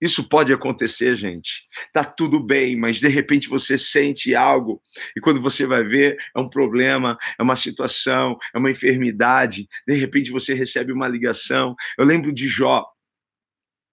Isso 0.00 0.28
pode 0.28 0.52
acontecer, 0.52 1.16
gente. 1.16 1.64
Tá 1.92 2.04
tudo 2.04 2.38
bem, 2.38 2.76
mas 2.76 2.98
de 2.98 3.08
repente 3.08 3.48
você 3.48 3.78
sente 3.78 4.34
algo 4.34 4.82
e 5.16 5.20
quando 5.20 5.40
você 5.40 5.66
vai 5.66 5.82
ver 5.82 6.18
é 6.36 6.38
um 6.38 6.48
problema, 6.48 7.16
é 7.38 7.42
uma 7.42 7.56
situação, 7.56 8.36
é 8.54 8.58
uma 8.58 8.70
enfermidade. 8.70 9.66
De 9.86 9.94
repente 9.94 10.30
você 10.30 10.52
recebe 10.52 10.92
uma 10.92 11.08
ligação. 11.08 11.74
Eu 11.96 12.04
lembro 12.04 12.32
de 12.32 12.48
Jó, 12.48 12.84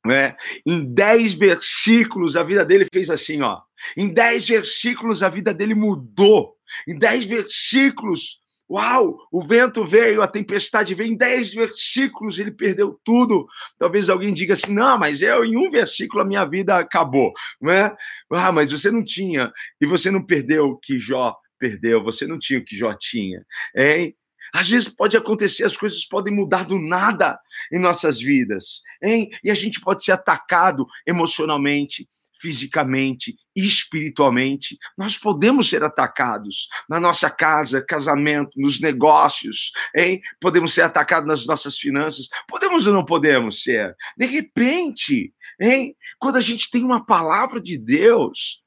né? 0.06 0.36
Em 0.66 0.84
dez 0.84 1.34
versículos 1.34 2.36
a 2.36 2.44
vida 2.44 2.66
dele 2.66 2.88
fez 2.92 3.10
assim, 3.10 3.42
ó. 3.42 3.62
Em 3.96 4.14
dez 4.14 4.48
versículos 4.48 5.24
a 5.24 5.30
vida 5.30 5.54
dele 5.54 5.76
mudou. 5.76 6.56
Em 6.88 6.98
dez 6.98 7.24
versículos 7.24 8.41
Uau, 8.72 9.18
o 9.30 9.42
vento 9.42 9.84
veio, 9.84 10.22
a 10.22 10.28
tempestade 10.28 10.96
veio, 10.96 11.12
em 11.12 11.18
dez 11.18 11.54
versículos 11.54 12.40
ele 12.40 12.52
perdeu 12.52 12.98
tudo. 13.04 13.46
Talvez 13.78 14.10
alguém 14.10 14.34
diga 14.34 14.54
assim: 14.54 14.74
não, 14.74 14.98
mas 14.98 15.22
eu, 15.22 15.44
em 15.44 15.58
um 15.58 15.70
versículo, 15.70 16.22
a 16.22 16.26
minha 16.26 16.46
vida 16.46 16.78
acabou. 16.78 17.34
Não 17.60 17.70
é? 17.70 17.94
Ah, 18.32 18.50
mas 18.50 18.72
você 18.72 18.90
não 18.90 19.04
tinha, 19.04 19.52
e 19.82 19.86
você 19.86 20.10
não 20.10 20.26
perdeu 20.26 20.70
o 20.70 20.78
que 20.78 20.98
Jó 20.98 21.36
perdeu, 21.60 22.02
você 22.02 22.26
não 22.26 22.40
tinha 22.40 22.60
o 22.60 22.64
que 22.64 22.78
Jó 22.78 22.94
tinha. 22.94 23.46
Hein? 23.76 24.16
Às 24.54 24.70
vezes 24.70 24.88
pode 24.88 25.18
acontecer, 25.18 25.66
as 25.66 25.76
coisas 25.76 26.06
podem 26.06 26.34
mudar 26.34 26.66
do 26.66 26.80
nada 26.80 27.38
em 27.74 27.80
nossas 27.80 28.20
vidas, 28.20 28.82
hein? 29.04 29.32
E 29.44 29.52
a 29.52 29.54
gente 29.54 29.82
pode 29.82 30.04
ser 30.04 30.14
atacado 30.14 30.86
emocionalmente, 31.06 32.08
fisicamente, 32.42 33.36
espiritualmente. 33.56 34.78
Nós 34.98 35.18
podemos 35.18 35.70
ser 35.70 35.84
atacados 35.84 36.68
na 36.90 37.00
nossa 37.00 37.30
casa, 37.30 37.86
casamento, 37.86 38.52
nos 38.58 38.82
negócios, 38.82 39.72
hein? 39.96 40.22
Podemos 40.40 40.74
ser 40.74 40.82
atacados 40.82 41.28
nas 41.28 41.46
nossas 41.46 41.78
finanças. 41.78 42.28
Podemos 42.48 42.88
ou 42.88 42.94
não 42.94 43.06
podemos 43.06 43.62
ser? 43.62 43.96
De 44.18 44.26
repente, 44.26 45.34
hein? 45.60 45.96
Quando 46.18 46.38
a 46.38 46.42
gente 46.42 46.70
tem 46.72 46.84
uma 46.84 47.06
palavra 47.06 47.62
de 47.62 47.78
Deus, 47.78 48.64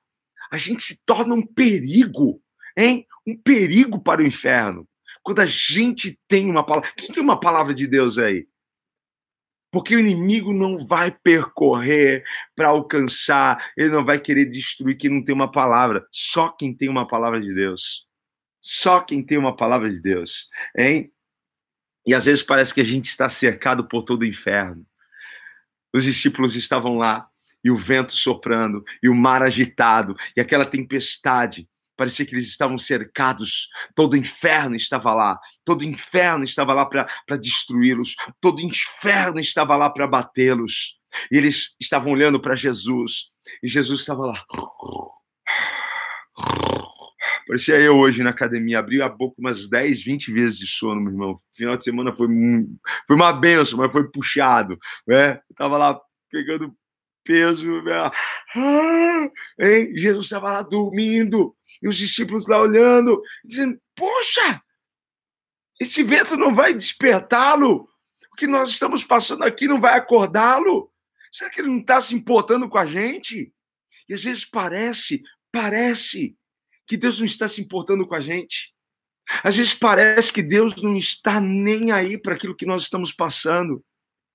a 0.51 0.57
gente 0.57 0.83
se 0.83 1.05
torna 1.05 1.35
um 1.35 1.45
perigo, 1.45 2.41
hein? 2.77 3.07
Um 3.27 3.37
perigo 3.37 4.01
para 4.01 4.23
o 4.23 4.27
inferno. 4.27 4.87
Quando 5.23 5.41
a 5.41 5.47
gente 5.47 6.21
tem 6.29 6.51
uma 6.51 6.65
palavra. 6.65 6.93
Quem 6.97 7.09
tem 7.09 7.23
uma 7.23 7.41
palavra 7.41 7.75
de 7.75 7.87
Deus 7.87 8.19
aí? 8.19 8.47
Porque 9.75 9.97
o 9.97 9.99
inimigo 9.99 10.53
não 10.53 10.79
vai 10.79 11.11
percorrer 11.11 12.23
para 12.55 12.69
alcançar, 12.69 13.73
ele 13.77 13.91
não 13.91 14.05
vai 14.05 14.21
querer 14.21 14.45
destruir 14.45 14.97
quem 14.97 15.11
não 15.11 15.25
tem 15.25 15.35
uma 15.35 15.51
palavra. 15.51 16.07
Só 16.13 16.49
quem 16.49 16.73
tem 16.73 16.89
uma 16.89 17.09
palavra 17.09 17.41
de 17.41 17.53
Deus. 17.53 18.07
Só 18.61 19.01
quem 19.01 19.21
tem 19.21 19.37
uma 19.37 19.57
palavra 19.57 19.91
de 19.91 20.01
Deus. 20.01 20.49
Hein? 20.79 21.13
E 22.07 22.15
às 22.15 22.27
vezes 22.27 22.41
parece 22.41 22.73
que 22.73 22.81
a 22.81 22.85
gente 22.85 23.07
está 23.07 23.29
cercado 23.29 23.89
por 23.89 24.05
todo 24.05 24.23
o 24.23 24.25
inferno. 24.25 24.87
Os 25.93 26.05
discípulos 26.05 26.55
estavam 26.55 26.97
lá, 26.97 27.29
e 27.65 27.69
o 27.69 27.77
vento 27.77 28.13
soprando, 28.13 28.85
e 29.03 29.09
o 29.09 29.15
mar 29.15 29.43
agitado, 29.43 30.15
e 30.37 30.41
aquela 30.41 30.67
tempestade. 30.67 31.69
Parecia 31.97 32.27
que 32.27 32.35
eles 32.35 32.47
estavam 32.47 32.77
cercados, 32.79 33.69
todo 33.95 34.17
inferno 34.17 34.75
estava 34.75 35.15
lá, 35.15 35.39
todo 35.65 35.85
inferno 35.85 36.45
estava 36.45 36.75
lá 36.75 36.87
para 36.87 37.37
destruí-los, 37.37 38.17
todo 38.41 38.61
inferno 38.61 39.39
estava 39.41 39.77
lá 39.77 39.89
para 39.91 40.07
batê-los. 40.07 40.99
E 41.31 41.37
eles 41.37 41.77
estavam 41.81 42.13
olhando 42.13 42.41
para 42.41 42.57
Jesus, 42.57 43.31
e 43.63 43.69
Jesus 43.69 44.01
estava 44.01 44.27
lá. 44.27 44.45
Parecia 47.47 47.79
eu 47.81 47.97
hoje 47.99 48.23
na 48.23 48.31
academia, 48.31 48.79
abri 48.79 49.03
a 49.03 49.09
boca 49.09 49.37
umas 49.39 49.69
10, 49.69 50.03
20 50.03 50.33
vezes 50.33 50.59
de 50.59 50.67
sono, 50.67 51.01
meu 51.01 51.13
irmão. 51.13 51.39
Final 51.55 51.77
de 51.77 51.85
semana 51.85 52.13
foi, 52.13 52.27
foi 53.07 53.17
uma 53.17 53.33
benção, 53.33 53.79
mas 53.79 53.93
foi 53.93 54.11
puxado. 54.11 54.79
Né? 55.07 55.35
Eu 55.35 55.55
tava 55.55 55.77
lá 55.77 56.01
pegando 56.31 56.75
peso. 57.25 57.83
Né? 57.83 57.93
Ah, 58.55 59.31
hein? 59.59 59.93
Jesus 59.97 60.27
estava 60.27 60.53
lá 60.53 60.63
dormindo, 60.63 61.57
e 61.83 61.89
os 61.89 61.97
discípulos 61.97 62.47
lá 62.47 62.61
olhando, 62.61 63.21
dizendo: 63.45 63.81
Poxa, 63.97 64.63
esse 65.81 66.03
vento 66.03 66.37
não 66.37 66.55
vai 66.55 66.73
despertá-lo? 66.73 67.89
O 68.33 68.37
que 68.37 68.47
nós 68.47 68.69
estamos 68.69 69.05
passando 69.05 69.45
aqui 69.45 69.67
não 69.67 69.81
vai 69.81 69.97
acordá-lo? 69.97 70.91
Será 71.33 71.51
que 71.51 71.61
ele 71.61 71.69
não 71.69 71.79
está 71.79 72.01
se 72.01 72.15
importando 72.15 72.69
com 72.69 72.79
a 72.79 72.87
gente? 72.87 73.53
E 74.09 74.15
às 74.15 74.23
vezes 74.23 74.45
parece, 74.45 75.23
parece 75.51 76.37
que 76.87 76.97
Deus 76.97 77.19
não 77.19 77.27
está 77.27 77.49
se 77.49 77.61
importando 77.61 78.07
com 78.07 78.15
a 78.15 78.21
gente. 78.21 78.75
Às 79.43 79.57
vezes 79.57 79.75
parece 79.75 80.33
que 80.33 80.43
Deus 80.43 80.81
não 80.83 80.97
está 80.97 81.41
nem 81.41 81.91
aí 81.93 82.19
para 82.19 82.35
aquilo 82.35 82.57
que 82.57 82.67
nós 82.67 82.83
estamos 82.83 83.13
passando. 83.13 83.85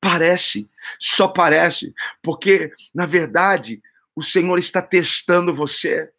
Parece, 0.01 0.69
só 0.97 1.27
parece, 1.27 1.93
porque, 2.21 2.71
na 2.93 3.05
verdade, 3.05 3.81
o 4.15 4.21
Senhor 4.21 4.57
está 4.57 4.81
testando 4.81 5.53
você. 5.53 6.09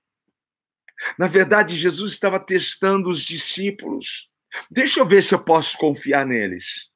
Na 1.18 1.26
verdade, 1.26 1.76
Jesus 1.76 2.12
estava 2.12 2.38
testando 2.38 3.08
os 3.08 3.22
discípulos. 3.22 4.28
Deixa 4.70 5.00
eu 5.00 5.06
ver 5.06 5.22
se 5.22 5.34
eu 5.34 5.42
posso 5.42 5.78
confiar 5.78 6.26
neles. 6.26 6.90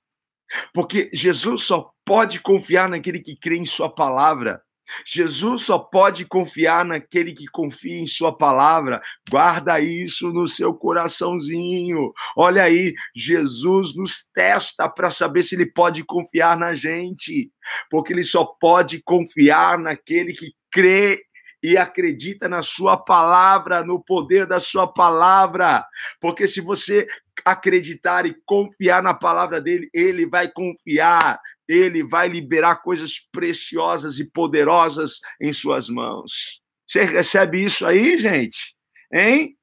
Porque 0.72 1.10
Jesus 1.12 1.62
só 1.62 1.92
pode 2.04 2.40
confiar 2.40 2.88
naquele 2.88 3.20
que 3.20 3.34
crê 3.34 3.56
em 3.56 3.64
Sua 3.64 3.88
palavra. 3.88 4.62
Jesus 5.06 5.62
só 5.62 5.78
pode 5.78 6.24
confiar 6.24 6.84
naquele 6.84 7.32
que 7.32 7.46
confia 7.46 7.98
em 7.98 8.06
Sua 8.06 8.36
palavra. 8.36 9.00
Guarda 9.30 9.80
isso 9.80 10.32
no 10.32 10.46
seu 10.46 10.74
coraçãozinho. 10.74 12.12
Olha 12.36 12.64
aí, 12.64 12.94
Jesus 13.14 13.96
nos 13.96 14.28
testa 14.32 14.88
para 14.88 15.10
saber 15.10 15.42
se 15.42 15.54
ele 15.54 15.66
pode 15.66 16.04
confiar 16.04 16.56
na 16.58 16.74
gente, 16.74 17.50
porque 17.90 18.12
ele 18.12 18.24
só 18.24 18.44
pode 18.44 19.02
confiar 19.02 19.78
naquele 19.78 20.32
que 20.32 20.52
crê 20.70 21.22
e 21.62 21.78
acredita 21.78 22.46
na 22.46 22.62
sua 22.62 22.94
palavra, 22.94 23.82
no 23.82 23.98
poder 23.98 24.46
da 24.46 24.60
sua 24.60 24.86
palavra. 24.86 25.82
Porque 26.20 26.46
se 26.46 26.60
você 26.60 27.06
acreditar 27.42 28.26
e 28.26 28.36
confiar 28.44 29.02
na 29.02 29.14
palavra 29.14 29.62
dele, 29.62 29.88
ele 29.94 30.26
vai 30.26 30.46
confiar 30.46 31.40
ele 31.68 32.02
vai 32.02 32.28
liberar 32.28 32.76
coisas 32.76 33.18
preciosas 33.32 34.18
e 34.18 34.30
poderosas 34.30 35.18
em 35.40 35.52
suas 35.52 35.88
mãos. 35.88 36.60
Você 36.86 37.04
recebe 37.04 37.64
isso 37.64 37.86
aí, 37.86 38.18
gente? 38.18 38.74
Hein? 39.12 39.56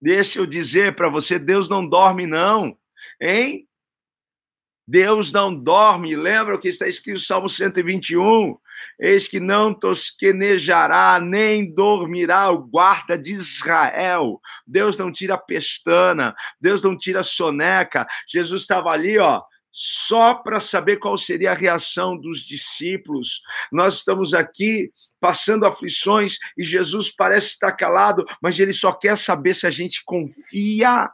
Deixa 0.00 0.38
eu 0.38 0.46
dizer 0.46 0.94
para 0.94 1.08
você, 1.08 1.38
Deus 1.38 1.68
não 1.68 1.86
dorme 1.86 2.26
não, 2.26 2.76
hein? 3.20 3.66
Deus 4.86 5.32
não 5.32 5.54
dorme. 5.54 6.14
Lembra 6.14 6.54
o 6.54 6.58
que 6.58 6.68
está 6.68 6.86
escrito 6.86 7.16
no 7.16 7.24
Salmo 7.24 7.48
121? 7.48 8.56
Eis 9.00 9.26
que 9.26 9.40
não 9.40 9.74
tosquenejará, 9.74 11.18
nem 11.18 11.72
dormirá 11.72 12.50
o 12.50 12.58
guarda 12.58 13.18
de 13.18 13.32
Israel. 13.32 14.40
Deus 14.66 14.96
não 14.96 15.10
tira 15.10 15.38
pestana, 15.38 16.34
Deus 16.60 16.82
não 16.82 16.96
tira 16.96 17.22
soneca. 17.22 18.06
Jesus 18.28 18.62
estava 18.62 18.90
ali, 18.90 19.18
ó, 19.18 19.42
só 19.76 20.34
para 20.34 20.60
saber 20.60 20.98
qual 20.98 21.18
seria 21.18 21.50
a 21.50 21.54
reação 21.54 22.16
dos 22.16 22.46
discípulos. 22.46 23.42
Nós 23.72 23.96
estamos 23.96 24.32
aqui 24.32 24.92
passando 25.20 25.66
aflições 25.66 26.38
e 26.56 26.62
Jesus 26.62 27.10
parece 27.10 27.48
estar 27.48 27.72
calado, 27.72 28.24
mas 28.40 28.60
ele 28.60 28.72
só 28.72 28.92
quer 28.92 29.18
saber 29.18 29.52
se 29.52 29.66
a 29.66 29.70
gente 29.72 30.04
confia 30.04 31.10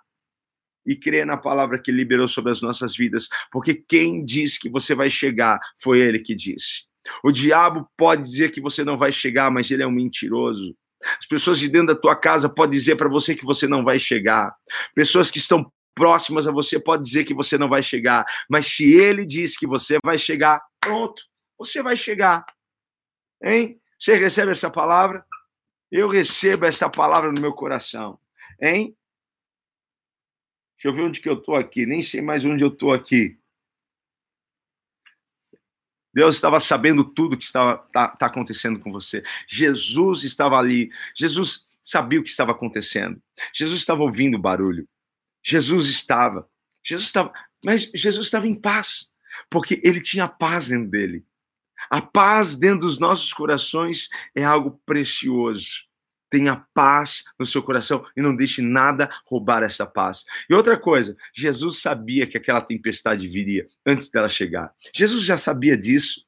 e 0.84 0.94
crê 0.94 1.24
na 1.24 1.38
palavra 1.38 1.80
que 1.80 1.90
liberou 1.90 2.28
sobre 2.28 2.52
as 2.52 2.60
nossas 2.60 2.94
vidas, 2.94 3.28
porque 3.50 3.74
quem 3.74 4.22
diz 4.22 4.58
que 4.58 4.68
você 4.68 4.94
vai 4.94 5.08
chegar 5.08 5.58
foi 5.78 6.00
ele 6.00 6.18
que 6.18 6.34
disse. 6.34 6.84
O 7.24 7.32
diabo 7.32 7.88
pode 7.96 8.24
dizer 8.24 8.50
que 8.50 8.60
você 8.60 8.84
não 8.84 8.98
vai 8.98 9.10
chegar, 9.10 9.50
mas 9.50 9.70
ele 9.70 9.82
é 9.82 9.86
um 9.86 9.90
mentiroso. 9.90 10.76
As 11.18 11.26
pessoas 11.26 11.58
de 11.58 11.68
dentro 11.68 11.94
da 11.94 12.00
tua 12.00 12.14
casa 12.14 12.46
podem 12.46 12.78
dizer 12.78 12.96
para 12.96 13.08
você 13.08 13.34
que 13.34 13.44
você 13.44 13.66
não 13.66 13.82
vai 13.82 13.98
chegar. 13.98 14.54
Pessoas 14.94 15.30
que 15.30 15.38
estão 15.38 15.72
próximas 15.94 16.46
a 16.46 16.52
você 16.52 16.78
pode 16.78 17.04
dizer 17.04 17.24
que 17.24 17.34
você 17.34 17.58
não 17.58 17.68
vai 17.68 17.82
chegar, 17.82 18.24
mas 18.48 18.66
se 18.66 18.92
ele 18.92 19.24
diz 19.24 19.56
que 19.56 19.66
você 19.66 19.98
vai 20.04 20.18
chegar, 20.18 20.62
pronto, 20.80 21.22
você 21.58 21.82
vai 21.82 21.96
chegar. 21.96 22.44
Hein? 23.42 23.80
Você 23.98 24.16
recebe 24.16 24.52
essa 24.52 24.70
palavra? 24.70 25.24
Eu 25.90 26.08
recebo 26.08 26.64
essa 26.64 26.88
palavra 26.88 27.32
no 27.32 27.40
meu 27.40 27.52
coração. 27.52 28.18
Hein? 28.60 28.96
Deixa 30.76 30.88
eu 30.88 30.94
ver 30.94 31.02
onde 31.02 31.20
que 31.20 31.28
eu 31.28 31.34
estou 31.34 31.56
aqui. 31.56 31.84
Nem 31.84 32.00
sei 32.00 32.22
mais 32.22 32.44
onde 32.44 32.64
eu 32.64 32.68
estou 32.68 32.92
aqui. 32.92 33.38
Deus 36.12 36.34
estava 36.34 36.58
sabendo 36.58 37.04
tudo 37.04 37.36
que 37.36 37.44
estava 37.44 37.78
tá, 37.92 38.08
tá 38.08 38.26
acontecendo 38.26 38.80
com 38.80 38.90
você. 38.90 39.22
Jesus 39.48 40.24
estava 40.24 40.56
ali. 40.58 40.90
Jesus 41.14 41.66
sabia 41.82 42.20
o 42.20 42.22
que 42.22 42.30
estava 42.30 42.52
acontecendo. 42.52 43.20
Jesus 43.54 43.80
estava 43.80 44.02
ouvindo 44.02 44.36
o 44.36 44.40
barulho. 44.40 44.88
Jesus 45.44 45.86
estava. 45.86 46.48
Jesus 46.84 47.06
estava, 47.06 47.32
mas 47.64 47.90
Jesus 47.94 48.26
estava 48.26 48.46
em 48.46 48.54
paz, 48.54 49.06
porque 49.50 49.80
ele 49.84 50.00
tinha 50.00 50.28
paz 50.28 50.68
dentro 50.68 50.90
dele. 50.90 51.24
A 51.90 52.00
paz 52.00 52.56
dentro 52.56 52.80
dos 52.80 52.98
nossos 52.98 53.32
corações 53.32 54.08
é 54.34 54.44
algo 54.44 54.80
precioso. 54.84 55.88
Tenha 56.30 56.64
paz 56.72 57.24
no 57.36 57.44
seu 57.44 57.60
coração 57.60 58.06
e 58.16 58.22
não 58.22 58.36
deixe 58.36 58.62
nada 58.62 59.10
roubar 59.26 59.64
essa 59.64 59.84
paz. 59.84 60.24
E 60.48 60.54
outra 60.54 60.78
coisa, 60.78 61.16
Jesus 61.34 61.80
sabia 61.80 62.26
que 62.26 62.36
aquela 62.36 62.60
tempestade 62.60 63.26
viria 63.26 63.68
antes 63.84 64.08
dela 64.08 64.28
chegar. 64.28 64.72
Jesus 64.94 65.24
já 65.24 65.36
sabia 65.36 65.76
disso. 65.76 66.24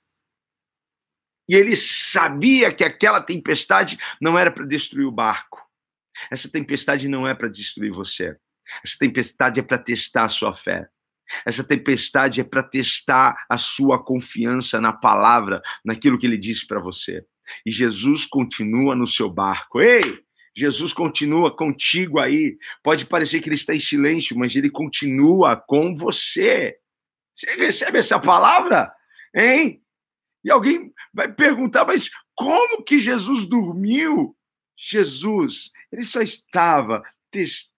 E 1.49 1.55
ele 1.55 1.77
sabia 1.77 2.73
que 2.73 2.83
aquela 2.83 3.21
tempestade 3.21 3.97
não 4.21 4.37
era 4.37 4.51
para 4.51 4.67
destruir 4.67 5.07
o 5.07 5.13
barco. 5.13 5.65
Essa 6.31 6.51
tempestade 6.51 7.07
não 7.07 7.27
é 7.27 7.35
para 7.35 7.49
destruir 7.49 7.93
você. 7.93 8.37
Essa 8.85 8.97
tempestade 8.99 9.61
é 9.61 9.63
para 9.63 9.79
testar 9.79 10.25
a 10.25 10.29
sua 10.29 10.55
fé. 10.55 10.89
Essa 11.47 11.65
tempestade 11.65 12.41
é 12.41 12.45
para 12.45 12.63
testar 12.63 13.45
a 13.49 13.57
sua 13.57 14.03
confiança 14.03 14.81
na 14.81 14.93
palavra, 14.93 15.63
naquilo 15.85 16.19
que 16.19 16.27
ele 16.27 16.37
disse 16.37 16.67
para 16.67 16.81
você. 16.81 17.25
E 17.65 17.71
Jesus 17.71 18.27
continua 18.27 18.95
no 18.95 19.07
seu 19.07 19.31
barco. 19.31 19.81
Ei, 19.81 20.23
Jesus 20.55 20.93
continua 20.93 21.55
contigo 21.55 22.19
aí. 22.19 22.57
Pode 22.83 23.07
parecer 23.07 23.41
que 23.41 23.49
ele 23.49 23.57
está 23.57 23.75
em 23.75 23.81
silêncio, 23.81 24.39
mas 24.39 24.55
ele 24.55 24.71
continua 24.71 25.57
com 25.57 25.95
você. 25.95 26.77
Você 27.35 27.55
recebe 27.55 27.99
essa 27.99 28.19
palavra? 28.19 28.93
Hein? 29.35 29.83
E 30.45 30.51
alguém 30.51 30.93
vai 31.15 31.33
perguntar, 31.33 31.87
mas 31.87 32.11
como 32.35 32.83
que 32.83 32.99
Jesus 32.99 33.47
dormiu? 33.47 34.37
Jesus, 34.77 35.71
ele 35.91 36.03
só 36.03 36.21
estava 36.21 37.03
testando 37.31 37.72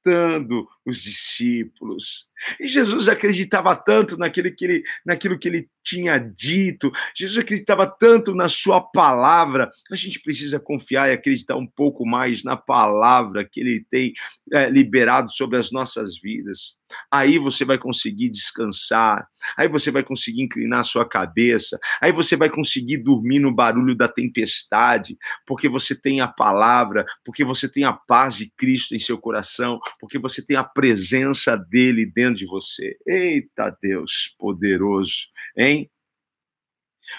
os 0.85 0.99
discípulos. 0.99 2.29
E 2.61 2.67
Jesus 2.67 3.09
acreditava 3.09 3.75
tanto 3.75 4.19
naquilo 4.19 4.55
que 4.55 4.65
ele, 4.65 4.83
naquilo 5.05 5.39
que 5.39 5.49
ele 5.49 5.69
tinha 5.83 6.19
dito, 6.19 6.91
Jesus 7.17 7.39
acreditava 7.39 7.87
tanto 7.87 8.35
na 8.35 8.49
sua 8.49 8.81
palavra. 8.81 9.71
A 9.91 9.97
gente 9.97 10.21
precisa 10.21 10.61
confiar 10.61 11.09
e 11.09 11.13
acreditar 11.13 11.57
um 11.57 11.67
pouco 11.67 12.07
mais 12.07 12.43
na 12.43 12.57
palavra 12.57 13.49
que 13.51 13.61
ele 13.61 13.85
tem 13.89 14.13
é, 14.53 14.69
liberado 14.69 15.31
sobre 15.31 15.59
as 15.59 15.71
nossas 15.71 16.19
vidas. 16.21 16.77
Aí 17.11 17.39
você 17.39 17.65
vai 17.65 17.79
conseguir 17.79 18.29
descansar, 18.29 19.27
aí 19.57 19.69
você 19.69 19.91
vai 19.91 20.03
conseguir 20.03 20.43
inclinar 20.43 20.81
a 20.81 20.85
sua 20.85 21.09
cabeça, 21.09 21.79
aí 22.01 22.13
você 22.13 22.37
vai 22.37 22.49
conseguir 22.49 22.99
dormir 22.99 23.41
no 23.41 23.55
barulho 23.55 23.95
da 23.95 24.07
tempestade, 24.07 25.17
porque 25.47 25.69
você 25.69 25.99
tem 25.99 26.21
a 26.21 26.29
palavra, 26.29 27.05
porque 27.25 27.45
você 27.45 27.69
tem 27.69 27.85
a 27.85 27.93
paz 27.93 28.37
de 28.37 28.51
Cristo 28.57 28.95
em 28.95 28.99
seu 28.99 29.19
coração, 29.19 29.81
porque 29.99 30.19
você 30.19 30.45
tem 30.45 30.57
a 30.57 30.65
presença 30.65 31.57
dele 31.57 32.07
dentro 32.07 32.37
de 32.37 32.47
você. 32.47 32.97
Eita 33.07 33.77
Deus 33.81 34.35
poderoso, 34.39 35.29
hein? 35.57 35.91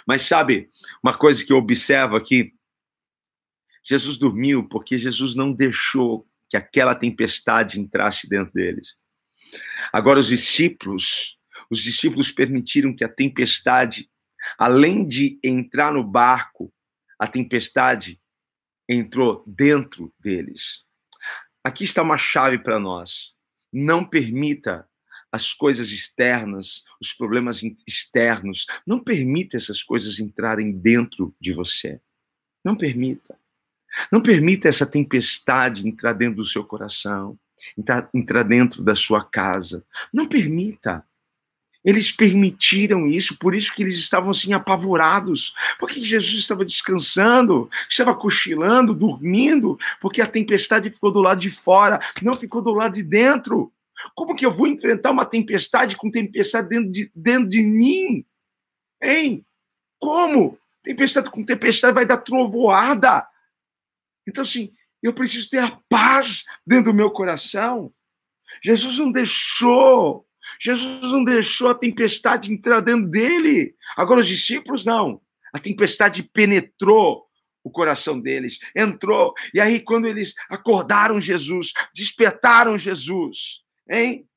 Mas 0.07 0.23
sabe, 0.23 0.69
uma 1.03 1.17
coisa 1.17 1.45
que 1.45 1.53
eu 1.53 1.57
observo 1.57 2.15
aqui, 2.15 2.53
Jesus 3.83 4.17
dormiu 4.17 4.67
porque 4.67 4.97
Jesus 4.97 5.35
não 5.35 5.51
deixou 5.51 6.27
que 6.49 6.57
aquela 6.57 6.95
tempestade 6.95 7.79
entrasse 7.79 8.27
dentro 8.27 8.53
deles. 8.53 8.95
Agora 9.91 10.19
os 10.19 10.27
discípulos, 10.27 11.37
os 11.69 11.79
discípulos 11.79 12.31
permitiram 12.31 12.95
que 12.95 13.03
a 13.03 13.09
tempestade, 13.09 14.09
além 14.57 15.07
de 15.07 15.39
entrar 15.43 15.93
no 15.93 16.03
barco, 16.03 16.73
a 17.19 17.27
tempestade 17.27 18.19
entrou 18.87 19.43
dentro 19.47 20.13
deles. 20.19 20.84
Aqui 21.65 21.83
está 21.83 22.03
uma 22.03 22.15
chave 22.15 22.59
para 22.59 22.79
nós. 22.79 23.33
Não 23.73 24.05
permita 24.05 24.87
as 25.31 25.51
coisas 25.51 25.89
externas, 25.89 26.83
os 27.01 27.11
problemas 27.11 27.59
externos, 27.87 28.67
não 28.85 28.99
permita 28.99 29.57
essas 29.57 29.81
coisas 29.81 30.19
entrarem 30.19 30.71
dentro 30.71 31.35
de 31.41 31.53
você. 31.53 31.99
Não 32.63 32.75
permita. 32.75 33.35
Não 34.11 34.21
permita 34.21 34.67
essa 34.69 34.85
tempestade 34.85 35.87
entrar 35.87 36.13
dentro 36.13 36.35
do 36.35 36.45
seu 36.45 36.63
coração, 36.63 37.35
entrar, 37.75 38.11
entrar 38.13 38.43
dentro 38.43 38.83
da 38.83 38.93
sua 38.93 39.25
casa. 39.25 39.83
Não 40.13 40.27
permita. 40.27 41.03
Eles 41.85 42.11
permitiram 42.11 43.05
isso, 43.05 43.37
por 43.37 43.53
isso 43.53 43.73
que 43.73 43.83
eles 43.83 43.95
estavam 43.97 44.31
assim 44.31 44.53
apavorados. 44.53 45.53
Porque 45.79 46.03
Jesus 46.03 46.39
estava 46.39 46.65
descansando, 46.65 47.69
estava 47.87 48.15
cochilando, 48.15 48.95
dormindo, 48.95 49.77
porque 50.01 50.19
a 50.19 50.27
tempestade 50.27 50.89
ficou 50.89 51.11
do 51.11 51.21
lado 51.21 51.39
de 51.39 51.51
fora, 51.51 51.99
não 52.23 52.33
ficou 52.33 52.59
do 52.59 52.73
lado 52.73 52.95
de 52.95 53.03
dentro. 53.03 53.71
Como 54.15 54.35
que 54.35 54.45
eu 54.45 54.51
vou 54.51 54.67
enfrentar 54.67 55.11
uma 55.11 55.25
tempestade 55.25 55.95
com 55.95 56.09
tempestade 56.09 56.67
dentro 56.67 56.91
de, 56.91 57.11
dentro 57.15 57.49
de 57.49 57.61
mim? 57.61 58.25
Hein? 58.99 59.45
Como? 59.99 60.57
Tempestade 60.81 61.29
com 61.29 61.45
tempestade 61.45 61.93
vai 61.93 62.05
dar 62.05 62.17
trovoada. 62.17 63.27
Então, 64.27 64.41
assim, 64.41 64.73
eu 65.03 65.13
preciso 65.13 65.51
ter 65.51 65.59
a 65.59 65.79
paz 65.87 66.45
dentro 66.65 66.91
do 66.91 66.95
meu 66.95 67.11
coração. 67.11 67.93
Jesus 68.63 68.97
não 68.97 69.11
deixou, 69.11 70.25
Jesus 70.59 71.11
não 71.11 71.23
deixou 71.23 71.69
a 71.69 71.75
tempestade 71.75 72.51
entrar 72.51 72.81
dentro 72.81 73.09
dele. 73.09 73.75
Agora, 73.95 74.19
os 74.19 74.27
discípulos 74.27 74.85
não. 74.85 75.21
A 75.53 75.59
tempestade 75.59 76.23
penetrou 76.23 77.25
o 77.63 77.71
coração 77.71 78.19
deles, 78.19 78.59
entrou. 78.75 79.33
E 79.53 79.59
aí, 79.59 79.79
quando 79.79 80.07
eles 80.07 80.35
acordaram 80.49 81.19
Jesus, 81.19 81.73
despertaram 81.95 82.77
Jesus, 82.77 83.63
hein? 83.89 84.29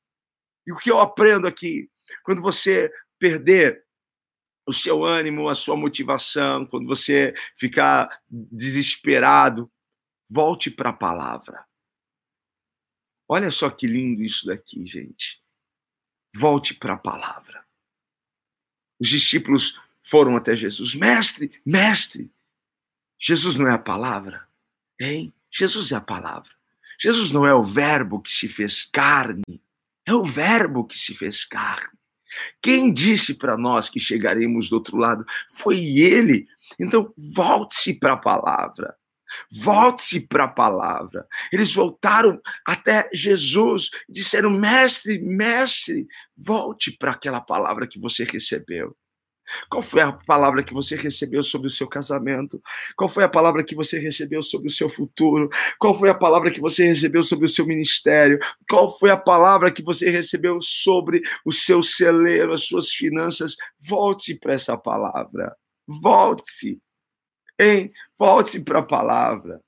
E 0.65 0.71
o 0.71 0.77
que 0.77 0.89
eu 0.89 0.99
aprendo 0.99 1.47
aqui? 1.47 1.89
Quando 2.23 2.41
você 2.41 2.91
perder 3.19 3.83
o 4.65 4.73
seu 4.73 5.03
ânimo, 5.03 5.49
a 5.49 5.55
sua 5.55 5.75
motivação, 5.75 6.65
quando 6.65 6.87
você 6.87 7.33
ficar 7.55 8.21
desesperado, 8.29 9.71
volte 10.29 10.71
para 10.71 10.91
a 10.91 10.93
palavra. 10.93 11.65
Olha 13.27 13.51
só 13.51 13.69
que 13.69 13.85
lindo 13.85 14.23
isso 14.23 14.45
daqui, 14.47 14.85
gente. 14.87 15.39
Volte 16.33 16.73
para 16.73 16.93
a 16.93 16.97
palavra. 16.97 17.65
Os 18.99 19.07
discípulos 19.09 19.79
foram 20.01 20.35
até 20.35 20.55
Jesus. 20.55 20.95
Mestre, 20.95 21.51
mestre, 21.65 22.31
Jesus 23.19 23.55
não 23.55 23.67
é 23.67 23.73
a 23.73 23.79
palavra? 23.79 24.47
Hein? 24.99 25.33
Jesus 25.51 25.91
é 25.91 25.95
a 25.95 26.01
palavra. 26.01 26.49
Jesus 26.99 27.31
não 27.31 27.45
é 27.45 27.53
o 27.53 27.63
Verbo 27.63 28.21
que 28.21 28.31
se 28.31 28.47
fez 28.49 28.83
carne, 28.83 29.61
é 30.05 30.13
o 30.13 30.25
Verbo 30.25 30.85
que 30.85 30.97
se 30.97 31.15
fez 31.15 31.45
carne. 31.45 31.97
Quem 32.61 32.93
disse 32.93 33.33
para 33.33 33.57
nós 33.57 33.89
que 33.89 33.99
chegaremos 33.99 34.69
do 34.69 34.75
outro 34.75 34.97
lado? 34.97 35.25
Foi 35.49 35.79
Ele. 35.97 36.47
Então, 36.79 37.13
volte-se 37.17 37.93
para 37.93 38.13
a 38.13 38.17
palavra. 38.17 38.95
Volte-se 39.51 40.27
para 40.27 40.45
a 40.45 40.47
palavra. 40.47 41.27
Eles 41.51 41.73
voltaram 41.73 42.39
até 42.65 43.09
Jesus, 43.13 43.89
disseram: 44.07 44.49
Mestre, 44.49 45.19
mestre, 45.19 46.07
volte 46.37 46.91
para 46.91 47.11
aquela 47.11 47.41
palavra 47.41 47.87
que 47.87 47.99
você 47.99 48.23
recebeu. 48.23 48.95
Qual 49.69 49.81
foi 49.81 50.01
a 50.01 50.11
palavra 50.11 50.63
que 50.63 50.73
você 50.73 50.95
recebeu 50.95 51.43
sobre 51.43 51.67
o 51.67 51.71
seu 51.71 51.87
casamento? 51.87 52.61
Qual 52.95 53.09
foi 53.09 53.23
a 53.23 53.29
palavra 53.29 53.63
que 53.63 53.75
você 53.75 53.99
recebeu 53.99 54.41
sobre 54.43 54.67
o 54.67 54.71
seu 54.71 54.89
futuro? 54.89 55.49
Qual 55.79 55.93
foi 55.93 56.09
a 56.09 56.15
palavra 56.15 56.51
que 56.51 56.61
você 56.61 56.85
recebeu 56.85 57.23
sobre 57.23 57.45
o 57.45 57.49
seu 57.49 57.65
ministério? 57.65 58.39
Qual 58.69 58.89
foi 58.91 59.09
a 59.09 59.17
palavra 59.17 59.71
que 59.71 59.81
você 59.81 60.09
recebeu 60.09 60.61
sobre 60.61 61.21
o 61.45 61.51
seu 61.51 61.81
celeiro, 61.81 62.53
as 62.53 62.65
suas 62.65 62.91
finanças? 62.91 63.55
Volte 63.79 64.35
para 64.35 64.53
essa 64.53 64.77
palavra. 64.77 65.55
Volte-se. 65.87 66.79
Hein? 67.59 67.91
Volte 68.17 68.59
para 68.61 68.79
a 68.79 68.83
palavra. 68.83 69.61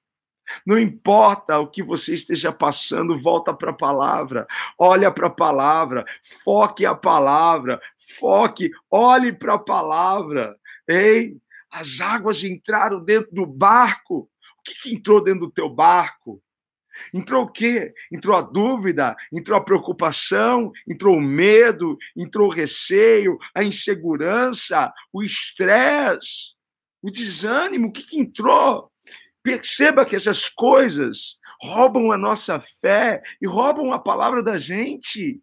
Não 0.65 0.79
importa 0.79 1.59
o 1.59 1.67
que 1.67 1.83
você 1.83 2.13
esteja 2.13 2.51
passando, 2.51 3.17
volta 3.17 3.53
para 3.53 3.71
a 3.71 3.75
palavra, 3.75 4.47
olha 4.77 5.11
para 5.11 5.27
a 5.27 5.31
palavra, 5.31 6.05
foque 6.43 6.85
a 6.85 6.95
palavra, 6.95 7.81
foque, 8.19 8.71
olhe 8.89 9.31
para 9.31 9.53
a 9.53 9.59
palavra. 9.59 10.55
Ei, 10.87 11.37
as 11.71 12.01
águas 12.01 12.43
entraram 12.43 13.03
dentro 13.03 13.33
do 13.33 13.45
barco. 13.45 14.29
O 14.59 14.63
que, 14.63 14.73
que 14.75 14.93
entrou 14.93 15.23
dentro 15.23 15.41
do 15.41 15.51
teu 15.51 15.69
barco? 15.69 16.41
Entrou 17.13 17.45
o 17.45 17.51
quê? 17.51 17.93
Entrou 18.11 18.35
a 18.35 18.41
dúvida, 18.41 19.15
entrou 19.31 19.57
a 19.57 19.63
preocupação, 19.63 20.71
entrou 20.87 21.17
o 21.17 21.21
medo, 21.21 21.97
entrou 22.15 22.47
o 22.47 22.53
receio, 22.53 23.37
a 23.55 23.63
insegurança, 23.63 24.93
o 25.11 25.23
estresse, 25.23 26.53
o 27.01 27.09
desânimo. 27.09 27.87
O 27.87 27.91
que, 27.91 28.03
que 28.03 28.19
entrou? 28.19 28.91
Perceba 29.43 30.05
que 30.05 30.15
essas 30.15 30.47
coisas 30.49 31.39
roubam 31.61 32.11
a 32.11 32.17
nossa 32.17 32.59
fé 32.59 33.21
e 33.41 33.47
roubam 33.47 33.91
a 33.91 33.99
palavra 33.99 34.43
da 34.43 34.57
gente. 34.57 35.41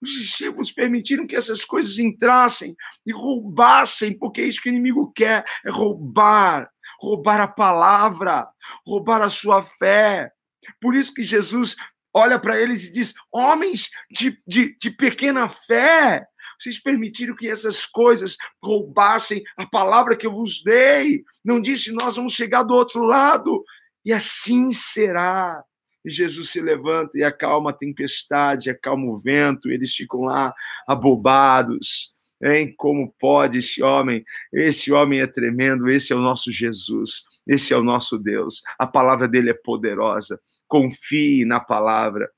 Os 0.00 0.10
discípulos 0.12 0.70
permitiram 0.70 1.26
que 1.26 1.34
essas 1.34 1.64
coisas 1.64 1.98
entrassem 1.98 2.76
e 3.04 3.12
roubassem, 3.12 4.16
porque 4.16 4.40
é 4.40 4.44
isso 4.44 4.62
que 4.62 4.68
o 4.68 4.72
inimigo 4.72 5.12
quer: 5.12 5.44
é 5.64 5.70
roubar, 5.70 6.70
roubar 7.00 7.40
a 7.40 7.48
palavra, 7.48 8.48
roubar 8.86 9.22
a 9.22 9.30
sua 9.30 9.62
fé. 9.62 10.30
Por 10.80 10.94
isso 10.94 11.12
que 11.12 11.24
Jesus 11.24 11.76
olha 12.12 12.38
para 12.38 12.60
eles 12.60 12.84
e 12.84 12.92
diz: 12.92 13.14
Homens 13.32 13.90
de, 14.10 14.40
de, 14.46 14.76
de 14.78 14.90
pequena 14.90 15.48
fé, 15.48 16.26
vocês 16.58 16.80
permitiram 16.80 17.36
que 17.36 17.48
essas 17.48 17.86
coisas 17.86 18.36
roubassem 18.62 19.42
a 19.56 19.66
palavra 19.66 20.16
que 20.16 20.26
eu 20.26 20.32
vos 20.32 20.62
dei. 20.62 21.22
Não 21.44 21.60
disse, 21.60 21.92
nós 21.92 22.16
vamos 22.16 22.32
chegar 22.32 22.62
do 22.62 22.74
outro 22.74 23.02
lado. 23.04 23.64
E 24.04 24.12
assim 24.12 24.72
será. 24.72 25.62
E 26.04 26.10
Jesus 26.10 26.50
se 26.50 26.60
levanta 26.60 27.18
e 27.18 27.22
acalma 27.22 27.70
a 27.70 27.74
tempestade, 27.74 28.70
acalma 28.70 29.06
o 29.06 29.18
vento, 29.18 29.70
eles 29.70 29.94
ficam 29.94 30.22
lá 30.22 30.54
abobados. 30.86 32.14
Hein? 32.42 32.72
Como 32.76 33.12
pode 33.18 33.58
esse 33.58 33.82
homem? 33.82 34.24
Esse 34.52 34.92
homem 34.92 35.20
é 35.20 35.26
tremendo, 35.26 35.88
esse 35.88 36.12
é 36.12 36.16
o 36.16 36.20
nosso 36.20 36.52
Jesus, 36.52 37.24
esse 37.46 37.74
é 37.74 37.76
o 37.76 37.82
nosso 37.82 38.18
Deus. 38.18 38.62
A 38.78 38.86
palavra 38.86 39.26
dele 39.26 39.50
é 39.50 39.54
poderosa. 39.54 40.40
Confie 40.66 41.44
na 41.44 41.58
palavra. 41.60 42.30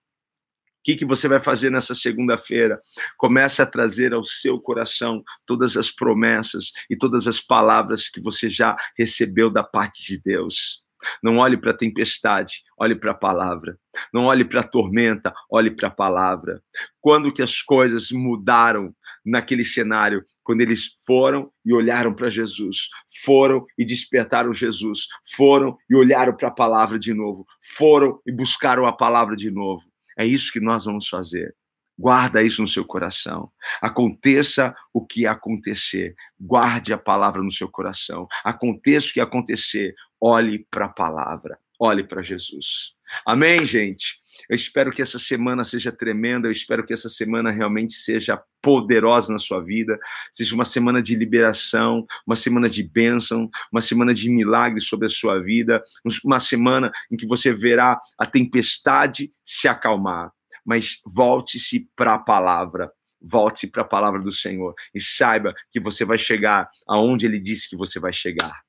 O 0.81 0.83
que, 0.83 0.97
que 0.97 1.05
você 1.05 1.29
vai 1.29 1.39
fazer 1.39 1.69
nessa 1.69 1.95
segunda-feira? 1.95 2.81
Comece 3.19 3.61
a 3.61 3.67
trazer 3.67 4.15
ao 4.15 4.25
seu 4.25 4.59
coração 4.59 5.23
todas 5.45 5.77
as 5.77 5.91
promessas 5.91 6.73
e 6.89 6.97
todas 6.97 7.29
as 7.29 7.39
palavras 7.39 8.09
que 8.09 8.19
você 8.19 8.49
já 8.49 8.75
recebeu 8.97 9.51
da 9.51 9.63
parte 9.63 10.03
de 10.03 10.19
Deus. 10.19 10.83
Não 11.23 11.37
olhe 11.37 11.59
para 11.59 11.73
a 11.73 11.77
tempestade, 11.77 12.63
olhe 12.79 12.95
para 12.95 13.11
a 13.11 13.15
palavra. 13.15 13.79
Não 14.13 14.25
olhe 14.25 14.43
para 14.43 14.61
a 14.61 14.67
tormenta, 14.67 15.35
olhe 15.51 15.71
para 15.71 15.89
a 15.89 15.91
palavra. 15.93 16.63
Quando 16.99 17.33
que 17.33 17.43
as 17.43 17.61
coisas 17.61 18.11
mudaram 18.11 18.95
naquele 19.25 19.67
cenário? 19.67 20.25
Quando 20.43 20.63
eles 20.63 20.95
foram 21.07 21.53
e 21.63 21.75
olharam 21.75 22.15
para 22.15 22.31
Jesus, 22.31 22.89
foram 23.23 23.67
e 23.79 23.85
despertaram 23.85 24.55
Jesus, 24.55 25.09
foram 25.37 25.77
e 25.91 25.95
olharam 25.95 26.35
para 26.35 26.49
a 26.49 26.53
palavra 26.53 26.99
de 26.99 27.13
novo, 27.13 27.47
foram 27.77 28.19
e 28.27 28.33
buscaram 28.33 28.87
a 28.87 28.93
palavra 28.93 29.37
de 29.37 29.51
novo. 29.51 29.90
É 30.21 30.27
isso 30.27 30.53
que 30.53 30.61
nós 30.61 30.85
vamos 30.85 31.09
fazer. 31.09 31.57
Guarda 31.99 32.43
isso 32.43 32.61
no 32.61 32.69
seu 32.69 32.85
coração. 32.85 33.51
Aconteça 33.81 34.77
o 34.93 35.03
que 35.03 35.27
acontecer, 35.27 36.15
guarde 36.39 36.93
a 36.93 36.99
palavra 36.99 37.43
no 37.43 37.51
seu 37.51 37.71
coração. 37.71 38.29
Aconteça 38.45 39.09
o 39.09 39.13
que 39.15 39.21
acontecer, 39.21 39.95
olhe 40.21 40.67
para 40.71 40.85
a 40.85 40.91
palavra, 40.91 41.59
olhe 41.79 42.05
para 42.05 42.21
Jesus. 42.21 42.95
Amém, 43.25 43.65
gente? 43.65 44.21
Eu 44.47 44.55
espero 44.55 44.91
que 44.93 45.01
essa 45.01 45.19
semana 45.19 45.65
seja 45.65 45.91
tremenda, 45.91 46.49
eu 46.49 46.53
espero 46.53 46.85
que 46.85 46.93
essa 46.93 47.09
semana 47.09 47.51
realmente 47.51 47.95
seja 47.95 48.43
poderosa 48.63 49.33
na 49.33 49.39
sua 49.39 49.61
vida, 49.61 49.99
seja 50.31 50.55
uma 50.55 50.65
semana 50.65 51.03
de 51.03 51.15
liberação, 51.15 52.07
uma 52.27 52.37
semana 52.37 52.69
de 52.69 52.83
bênção, 52.83 53.49
uma 53.73 53.81
semana 53.81 54.13
de 54.13 54.31
milagres 54.31 54.87
sobre 54.87 55.07
a 55.07 55.11
sua 55.11 55.41
vida, 55.41 55.83
uma 56.25 56.41
semana 56.41 56.91
em 57.11 57.17
que 57.17 57.27
você 57.27 57.53
verá 57.53 57.99
a 58.19 58.27
tempestade 58.27 59.33
se 59.45 59.69
acalmar 59.69 60.31
mas 60.65 61.01
volte-se 61.05 61.89
para 61.97 62.15
a 62.15 62.19
palavra. 62.19 62.93
Volte-se 63.21 63.71
para 63.71 63.83
a 63.83 63.85
palavra 63.85 64.21
do 64.21 64.33
Senhor 64.33 64.75
e 64.95 65.01
saiba 65.01 65.55
que 65.71 65.81
você 65.81 66.05
vai 66.05 66.17
chegar 66.17 66.71
aonde 66.87 67.27
ele 67.27 67.39
disse 67.39 67.69
que 67.69 67.77
você 67.77 67.99
vai 67.99 68.13
chegar. 68.13 68.61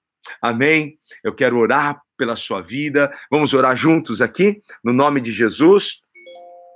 Amém? 0.41 0.97
Eu 1.23 1.33
quero 1.33 1.57
orar 1.57 2.01
pela 2.17 2.35
sua 2.35 2.61
vida. 2.61 3.11
Vamos 3.29 3.53
orar 3.53 3.75
juntos 3.75 4.21
aqui, 4.21 4.61
no 4.83 4.91
nome 4.91 5.21
de 5.21 5.31
Jesus. 5.31 6.01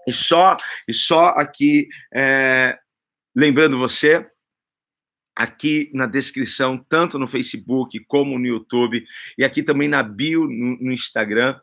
E 0.07 0.11
só, 0.11 0.55
e 0.87 0.93
só 0.93 1.29
aqui, 1.29 1.87
é, 2.13 2.77
lembrando 3.35 3.77
você, 3.77 4.25
aqui 5.35 5.91
na 5.93 6.05
descrição, 6.05 6.77
tanto 6.77 7.19
no 7.19 7.27
Facebook 7.27 7.99
como 8.05 8.39
no 8.39 8.45
YouTube, 8.45 9.05
e 9.37 9.43
aqui 9.43 9.61
também 9.61 9.89
na 9.89 10.01
bio 10.01 10.45
no, 10.45 10.77
no 10.77 10.91
Instagram, 10.91 11.59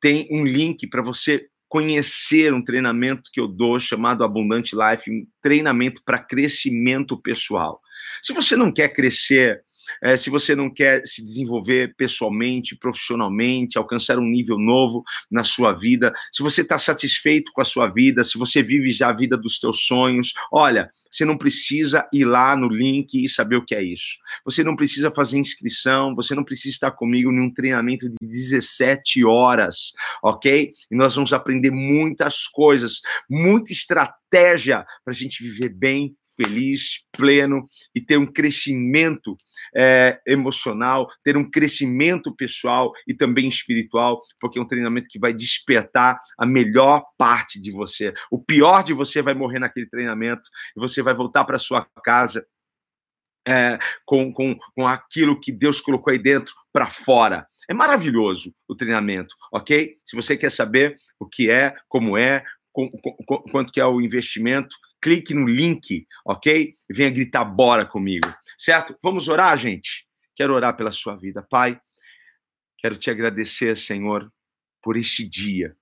tem 0.00 0.26
um 0.30 0.44
link 0.44 0.86
para 0.86 1.02
você 1.02 1.48
conhecer 1.68 2.52
um 2.52 2.64
treinamento 2.64 3.30
que 3.32 3.38
eu 3.38 3.46
dou 3.46 3.78
chamado 3.78 4.24
Abundante 4.24 4.74
Life, 4.74 5.10
um 5.10 5.26
treinamento 5.40 6.02
para 6.04 6.18
crescimento 6.18 7.16
pessoal. 7.20 7.80
Se 8.22 8.32
você 8.32 8.56
não 8.56 8.72
quer 8.72 8.88
crescer 8.88 9.62
é, 10.02 10.16
se 10.16 10.30
você 10.30 10.54
não 10.54 10.72
quer 10.72 11.02
se 11.04 11.24
desenvolver 11.24 11.94
pessoalmente, 11.96 12.76
profissionalmente, 12.76 13.78
alcançar 13.78 14.18
um 14.18 14.28
nível 14.28 14.58
novo 14.58 15.02
na 15.30 15.44
sua 15.44 15.72
vida, 15.72 16.12
se 16.32 16.42
você 16.42 16.62
está 16.62 16.78
satisfeito 16.78 17.52
com 17.52 17.60
a 17.60 17.64
sua 17.64 17.88
vida, 17.88 18.22
se 18.24 18.38
você 18.38 18.62
vive 18.62 18.92
já 18.92 19.08
a 19.08 19.12
vida 19.12 19.36
dos 19.36 19.58
teus 19.58 19.86
sonhos, 19.86 20.32
olha, 20.52 20.90
você 21.10 21.24
não 21.24 21.36
precisa 21.36 22.08
ir 22.12 22.24
lá 22.24 22.56
no 22.56 22.68
link 22.68 23.24
e 23.24 23.28
saber 23.28 23.56
o 23.56 23.64
que 23.64 23.74
é 23.74 23.82
isso. 23.82 24.18
Você 24.44 24.62
não 24.62 24.76
precisa 24.76 25.10
fazer 25.10 25.38
inscrição, 25.38 26.14
você 26.14 26.34
não 26.34 26.44
precisa 26.44 26.74
estar 26.74 26.92
comigo 26.92 27.32
em 27.32 27.40
um 27.40 27.52
treinamento 27.52 28.08
de 28.08 28.16
17 28.20 29.24
horas, 29.24 29.92
ok? 30.22 30.70
E 30.90 30.96
nós 30.96 31.14
vamos 31.14 31.32
aprender 31.32 31.70
muitas 31.70 32.46
coisas, 32.46 33.00
muita 33.28 33.72
estratégia 33.72 34.86
para 35.04 35.12
a 35.12 35.16
gente 35.16 35.42
viver 35.42 35.70
bem 35.70 36.14
feliz, 36.40 37.02
pleno 37.12 37.68
e 37.94 38.00
ter 38.00 38.16
um 38.16 38.26
crescimento 38.26 39.36
é, 39.76 40.18
emocional, 40.26 41.08
ter 41.22 41.36
um 41.36 41.48
crescimento 41.48 42.34
pessoal 42.34 42.92
e 43.06 43.12
também 43.12 43.46
espiritual, 43.48 44.22
porque 44.40 44.58
é 44.58 44.62
um 44.62 44.66
treinamento 44.66 45.08
que 45.08 45.18
vai 45.18 45.34
despertar 45.34 46.18
a 46.38 46.46
melhor 46.46 47.04
parte 47.18 47.60
de 47.60 47.70
você. 47.70 48.14
O 48.30 48.42
pior 48.42 48.82
de 48.82 48.94
você 48.94 49.20
vai 49.20 49.34
morrer 49.34 49.58
naquele 49.58 49.86
treinamento 49.86 50.48
e 50.76 50.80
você 50.80 51.02
vai 51.02 51.14
voltar 51.14 51.44
para 51.44 51.58
sua 51.58 51.86
casa 52.02 52.46
é, 53.46 53.78
com, 54.04 54.32
com, 54.32 54.56
com 54.74 54.86
aquilo 54.86 55.38
que 55.38 55.52
Deus 55.52 55.80
colocou 55.80 56.10
aí 56.12 56.18
dentro 56.18 56.54
para 56.72 56.88
fora. 56.88 57.46
É 57.68 57.74
maravilhoso 57.74 58.52
o 58.68 58.74
treinamento, 58.74 59.34
ok? 59.52 59.94
Se 60.04 60.16
você 60.16 60.36
quer 60.36 60.50
saber 60.50 60.96
o 61.18 61.26
que 61.26 61.50
é, 61.50 61.74
como 61.88 62.16
é, 62.16 62.42
com, 62.72 62.90
com, 62.90 63.42
quanto 63.50 63.72
que 63.72 63.80
é 63.80 63.86
o 63.86 64.00
investimento, 64.00 64.74
clique 65.00 65.34
no 65.34 65.46
link, 65.46 66.06
ok? 66.24 66.74
E 66.88 66.94
venha 66.94 67.10
gritar 67.10 67.44
bora 67.44 67.86
comigo, 67.86 68.28
certo? 68.58 68.96
Vamos 69.02 69.28
orar, 69.28 69.56
gente? 69.58 70.06
Quero 70.34 70.54
orar 70.54 70.76
pela 70.76 70.92
sua 70.92 71.16
vida. 71.16 71.42
Pai, 71.42 71.80
quero 72.78 72.96
te 72.96 73.10
agradecer, 73.10 73.76
Senhor, 73.76 74.30
por 74.82 74.96
este 74.96 75.26
dia, 75.28 75.76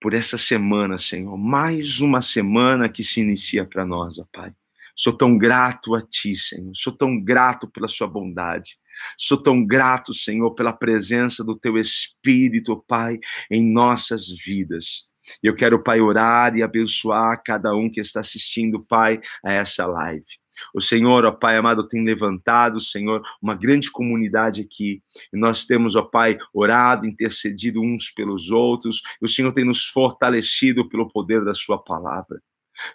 por 0.00 0.14
essa 0.14 0.38
semana, 0.38 0.98
Senhor. 0.98 1.36
Mais 1.36 2.00
uma 2.00 2.20
semana 2.20 2.88
que 2.88 3.02
se 3.02 3.20
inicia 3.20 3.64
para 3.64 3.84
nós, 3.84 4.18
ó 4.18 4.26
Pai. 4.32 4.52
Sou 4.96 5.12
tão 5.12 5.36
grato 5.36 5.94
a 5.94 6.00
Ti, 6.00 6.36
Senhor. 6.36 6.72
Sou 6.74 6.92
tão 6.92 7.20
grato 7.20 7.68
pela 7.68 7.88
Sua 7.88 8.06
bondade. 8.06 8.78
Sou 9.18 9.36
tão 9.36 9.64
grato, 9.66 10.14
Senhor, 10.14 10.54
pela 10.54 10.72
presença 10.72 11.42
do 11.42 11.58
Teu 11.58 11.76
Espírito, 11.76 12.82
Pai, 12.86 13.18
em 13.50 13.72
nossas 13.72 14.28
vidas. 14.28 15.08
Eu 15.42 15.54
quero, 15.54 15.82
Pai, 15.82 16.00
orar 16.00 16.56
e 16.56 16.62
abençoar 16.62 17.42
cada 17.44 17.74
um 17.74 17.90
que 17.90 18.00
está 18.00 18.20
assistindo, 18.20 18.84
Pai, 18.84 19.20
a 19.44 19.52
essa 19.52 19.86
live. 19.86 20.24
O 20.72 20.80
Senhor, 20.80 21.24
ó 21.24 21.32
Pai 21.32 21.56
amado, 21.56 21.86
tem 21.86 22.04
levantado, 22.04 22.80
Senhor, 22.80 23.22
uma 23.42 23.54
grande 23.54 23.90
comunidade 23.90 24.60
aqui. 24.62 25.02
E 25.32 25.38
nós 25.38 25.66
temos, 25.66 25.96
ó 25.96 26.02
Pai, 26.02 26.38
orado, 26.52 27.06
intercedido 27.06 27.80
uns 27.80 28.10
pelos 28.10 28.50
outros. 28.50 29.02
O 29.20 29.28
Senhor 29.28 29.52
tem 29.52 29.64
nos 29.64 29.84
fortalecido 29.84 30.88
pelo 30.88 31.10
poder 31.10 31.44
da 31.44 31.54
Sua 31.54 31.78
palavra. 31.78 32.40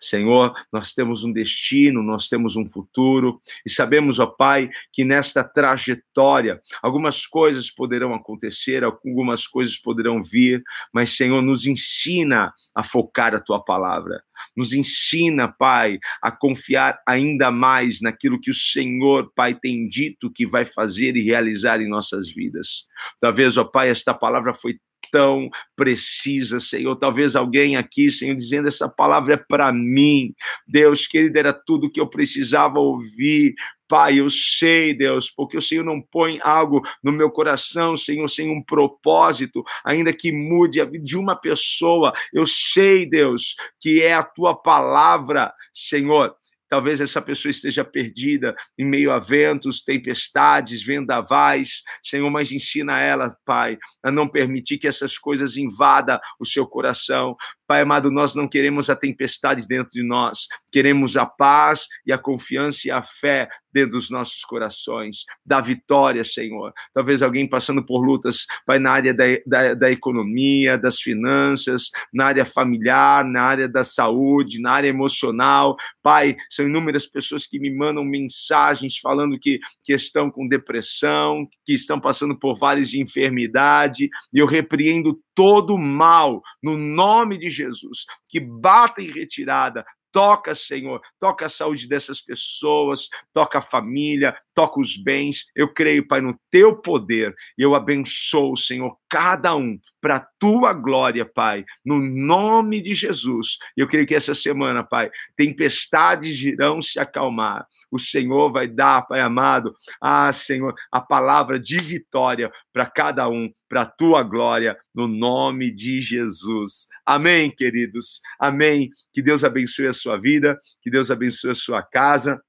Senhor, 0.01 0.53
nós 0.71 0.93
temos 0.93 1.23
um 1.23 1.31
destino, 1.31 2.03
nós 2.03 2.27
temos 2.27 2.55
um 2.55 2.65
futuro 2.65 3.41
e 3.65 3.69
sabemos, 3.69 4.19
ó 4.19 4.25
Pai, 4.25 4.69
que 4.93 5.03
nesta 5.03 5.43
trajetória 5.43 6.59
algumas 6.81 7.25
coisas 7.25 7.71
poderão 7.71 8.13
acontecer, 8.13 8.83
algumas 8.83 9.47
coisas 9.47 9.77
poderão 9.77 10.21
vir, 10.21 10.63
mas, 10.93 11.15
Senhor, 11.15 11.41
nos 11.41 11.65
ensina 11.65 12.53
a 12.75 12.83
focar 12.83 13.35
a 13.35 13.39
tua 13.39 13.63
palavra. 13.63 14.21
Nos 14.55 14.73
ensina, 14.73 15.47
Pai, 15.47 15.99
a 16.21 16.31
confiar 16.31 17.01
ainda 17.07 17.51
mais 17.51 18.01
naquilo 18.01 18.39
que 18.39 18.51
o 18.51 18.55
Senhor, 18.55 19.31
Pai, 19.35 19.55
tem 19.55 19.85
dito 19.85 20.31
que 20.31 20.45
vai 20.45 20.65
fazer 20.65 21.15
e 21.15 21.23
realizar 21.23 21.81
em 21.81 21.89
nossas 21.89 22.31
vidas. 22.31 22.85
Talvez, 23.19 23.57
ó 23.57 23.63
Pai, 23.63 23.89
esta 23.89 24.13
palavra 24.13 24.53
foi 24.53 24.79
tão 25.11 25.49
precisa, 25.75 26.59
Senhor. 26.59 26.95
Talvez 26.95 27.35
alguém 27.35 27.75
aqui, 27.75 28.09
Senhor, 28.09 28.35
dizendo 28.35 28.67
essa 28.67 28.89
palavra 28.89 29.35
é 29.35 29.37
para 29.37 29.71
mim. 29.71 30.33
Deus, 30.67 31.07
querido, 31.07 31.37
era 31.37 31.53
tudo 31.53 31.89
que 31.89 31.99
eu 31.99 32.07
precisava 32.07 32.79
ouvir. 32.79 33.53
Pai, 33.87 34.19
eu 34.19 34.29
sei, 34.29 34.93
Deus, 34.93 35.31
porque 35.31 35.57
o 35.57 35.61
Senhor 35.61 35.83
não 35.83 35.99
põe 35.99 36.39
algo 36.43 36.81
no 37.03 37.11
meu 37.11 37.31
coração, 37.31 37.97
Senhor, 37.97 38.27
sem 38.29 38.47
um 38.47 38.63
propósito, 38.63 39.63
ainda 39.83 40.13
que 40.13 40.31
mude 40.31 40.79
a 40.79 40.85
vida 40.85 41.03
de 41.03 41.17
uma 41.17 41.35
pessoa. 41.35 42.13
Eu 42.31 42.45
sei, 42.45 43.09
Deus, 43.09 43.55
que 43.79 43.99
é 44.03 44.13
a 44.13 44.21
tua 44.21 44.53
palavra, 44.53 45.51
Senhor, 45.73 46.35
Talvez 46.69 47.01
essa 47.01 47.21
pessoa 47.21 47.49
esteja 47.49 47.83
perdida 47.83 48.55
em 48.77 48.85
meio 48.85 49.11
a 49.11 49.19
ventos, 49.19 49.83
tempestades, 49.83 50.83
vendavais. 50.83 51.81
Senhor, 52.03 52.29
mas 52.29 52.51
ensina 52.51 52.99
ela, 52.99 53.35
Pai, 53.45 53.77
a 54.03 54.11
não 54.11 54.27
permitir 54.27 54.77
que 54.77 54.87
essas 54.87 55.17
coisas 55.17 55.57
invadam 55.57 56.19
o 56.39 56.45
seu 56.45 56.67
coração. 56.67 57.35
Pai 57.67 57.81
amado, 57.81 58.11
nós 58.11 58.35
não 58.35 58.47
queremos 58.47 58.89
a 58.89 58.95
tempestade 58.95 59.67
dentro 59.67 59.91
de 59.91 60.03
nós, 60.03 60.47
queremos 60.71 61.17
a 61.17 61.25
paz 61.25 61.85
e 62.05 62.11
a 62.11 62.17
confiança 62.17 62.87
e 62.87 62.91
a 62.91 63.03
fé 63.03 63.49
dentro 63.73 63.91
dos 63.91 64.09
nossos 64.09 64.43
corações, 64.43 65.25
da 65.45 65.61
vitória, 65.61 66.23
Senhor. 66.23 66.73
Talvez 66.93 67.21
alguém 67.21 67.47
passando 67.47 67.83
por 67.85 68.05
lutas, 68.05 68.45
Pai, 68.65 68.79
na 68.79 68.91
área 68.91 69.13
da, 69.13 69.25
da, 69.45 69.73
da, 69.73 69.91
economia, 69.91 70.77
das 70.77 70.99
finanças, 70.99 71.89
na 72.13 72.25
área 72.25 72.45
familiar, 72.45 73.23
na 73.25 73.41
área 73.41 73.67
da 73.67 73.83
saúde, 73.83 74.61
na 74.61 74.71
área 74.71 74.87
emocional. 74.87 75.75
Pai, 76.01 76.35
são 76.49 76.65
inúmeras 76.65 77.05
pessoas 77.05 77.45
que 77.45 77.59
me 77.59 77.75
mandam 77.75 78.03
mensagens 78.03 78.97
falando 78.97 79.39
que, 79.39 79.59
que 79.83 79.93
estão 79.93 80.31
com 80.31 80.47
depressão, 80.47 81.47
que 81.65 81.73
estão 81.73 81.99
passando 81.99 82.37
por 82.37 82.57
vales 82.57 82.89
de 82.89 83.01
enfermidade, 83.01 84.09
e 84.33 84.39
eu 84.39 84.45
repreendo 84.45 85.19
todo 85.35 85.77
mal 85.77 86.41
no 86.61 86.77
nome 86.77 87.37
de 87.37 87.49
Jesus, 87.49 88.05
que 88.27 88.39
bata 88.39 89.01
em 89.01 89.11
retirada 89.11 89.85
Toca, 90.11 90.55
Senhor, 90.55 91.01
toca 91.19 91.45
a 91.45 91.49
saúde 91.49 91.87
dessas 91.87 92.19
pessoas, 92.19 93.09
toca 93.31 93.59
a 93.59 93.61
família, 93.61 94.35
toca 94.55 94.79
os 94.79 94.97
bens. 94.97 95.45
Eu 95.55 95.71
creio, 95.73 96.07
Pai, 96.07 96.19
no 96.21 96.39
teu 96.49 96.81
poder. 96.81 97.33
E 97.57 97.61
eu 97.61 97.75
abençoo, 97.75 98.57
Senhor, 98.57 98.97
cada 99.09 99.55
um, 99.55 99.79
para 99.99 100.17
a 100.17 100.27
tua 100.39 100.71
glória, 100.71 101.25
Pai, 101.25 101.65
no 101.83 101.99
nome 101.99 102.81
de 102.81 102.93
Jesus. 102.93 103.57
Eu 103.75 103.87
creio 103.87 104.05
que 104.05 104.13
essa 104.13 104.35
semana, 104.35 104.83
Pai, 104.83 105.09
tempestades 105.35 106.41
irão 106.43 106.81
se 106.81 106.99
acalmar. 106.99 107.67
O 107.91 107.97
Senhor 107.97 108.51
vai 108.51 108.67
dar, 108.67 109.01
Pai 109.01 109.19
amado, 109.19 109.75
ah, 109.99 110.31
Senhor, 110.31 110.75
a 110.91 111.01
palavra 111.01 111.59
de 111.59 111.77
vitória 111.77 112.51
para 112.71 112.85
cada 112.85 113.27
um, 113.27 113.51
para 113.67 113.81
a 113.81 113.85
tua 113.85 114.21
glória, 114.21 114.77
no 114.93 115.07
nome 115.07 115.71
de 115.71 115.99
Jesus. 116.01 116.87
Amém, 117.05 117.49
queridos. 117.49 118.21
Amém. 118.39 118.91
Que 119.11 119.21
Deus 119.21 119.43
abençoe 119.43 119.87
a 119.87 119.93
sua 119.93 120.17
vida, 120.17 120.59
que 120.83 120.91
Deus 120.91 121.09
abençoe 121.09 121.51
a 121.51 121.55
sua 121.55 121.81
casa. 121.81 122.39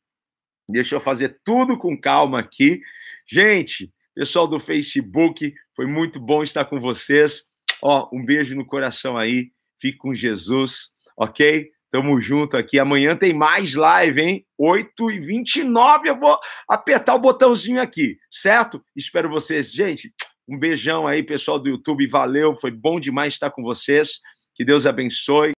Deixa 0.70 0.94
eu 0.94 1.00
fazer 1.00 1.40
tudo 1.42 1.76
com 1.78 1.98
calma 1.98 2.38
aqui. 2.38 2.80
Gente, 3.26 3.92
pessoal 4.14 4.46
do 4.46 4.60
Facebook, 4.60 5.54
foi 5.80 5.86
muito 5.86 6.20
bom 6.20 6.42
estar 6.42 6.66
com 6.66 6.78
vocês. 6.78 7.44
Ó, 7.80 8.06
um 8.12 8.22
beijo 8.22 8.54
no 8.54 8.66
coração 8.66 9.16
aí. 9.16 9.50
Fique 9.80 9.96
com 9.96 10.14
Jesus, 10.14 10.90
ok? 11.16 11.70
Tamo 11.90 12.20
junto 12.20 12.54
aqui. 12.58 12.78
Amanhã 12.78 13.16
tem 13.16 13.32
mais 13.32 13.74
live, 13.74 14.20
hein? 14.20 14.46
8 14.58 15.10
e 15.10 15.20
29 15.20 16.10
eu 16.10 16.20
vou 16.20 16.38
apertar 16.68 17.14
o 17.14 17.18
botãozinho 17.18 17.80
aqui, 17.80 18.18
certo? 18.30 18.84
Espero 18.94 19.30
vocês. 19.30 19.72
Gente, 19.72 20.12
um 20.46 20.58
beijão 20.58 21.06
aí, 21.06 21.22
pessoal 21.22 21.58
do 21.58 21.70
YouTube. 21.70 22.06
Valeu, 22.08 22.54
foi 22.54 22.70
bom 22.70 23.00
demais 23.00 23.32
estar 23.32 23.50
com 23.50 23.62
vocês. 23.62 24.20
Que 24.54 24.66
Deus 24.66 24.84
abençoe. 24.84 25.48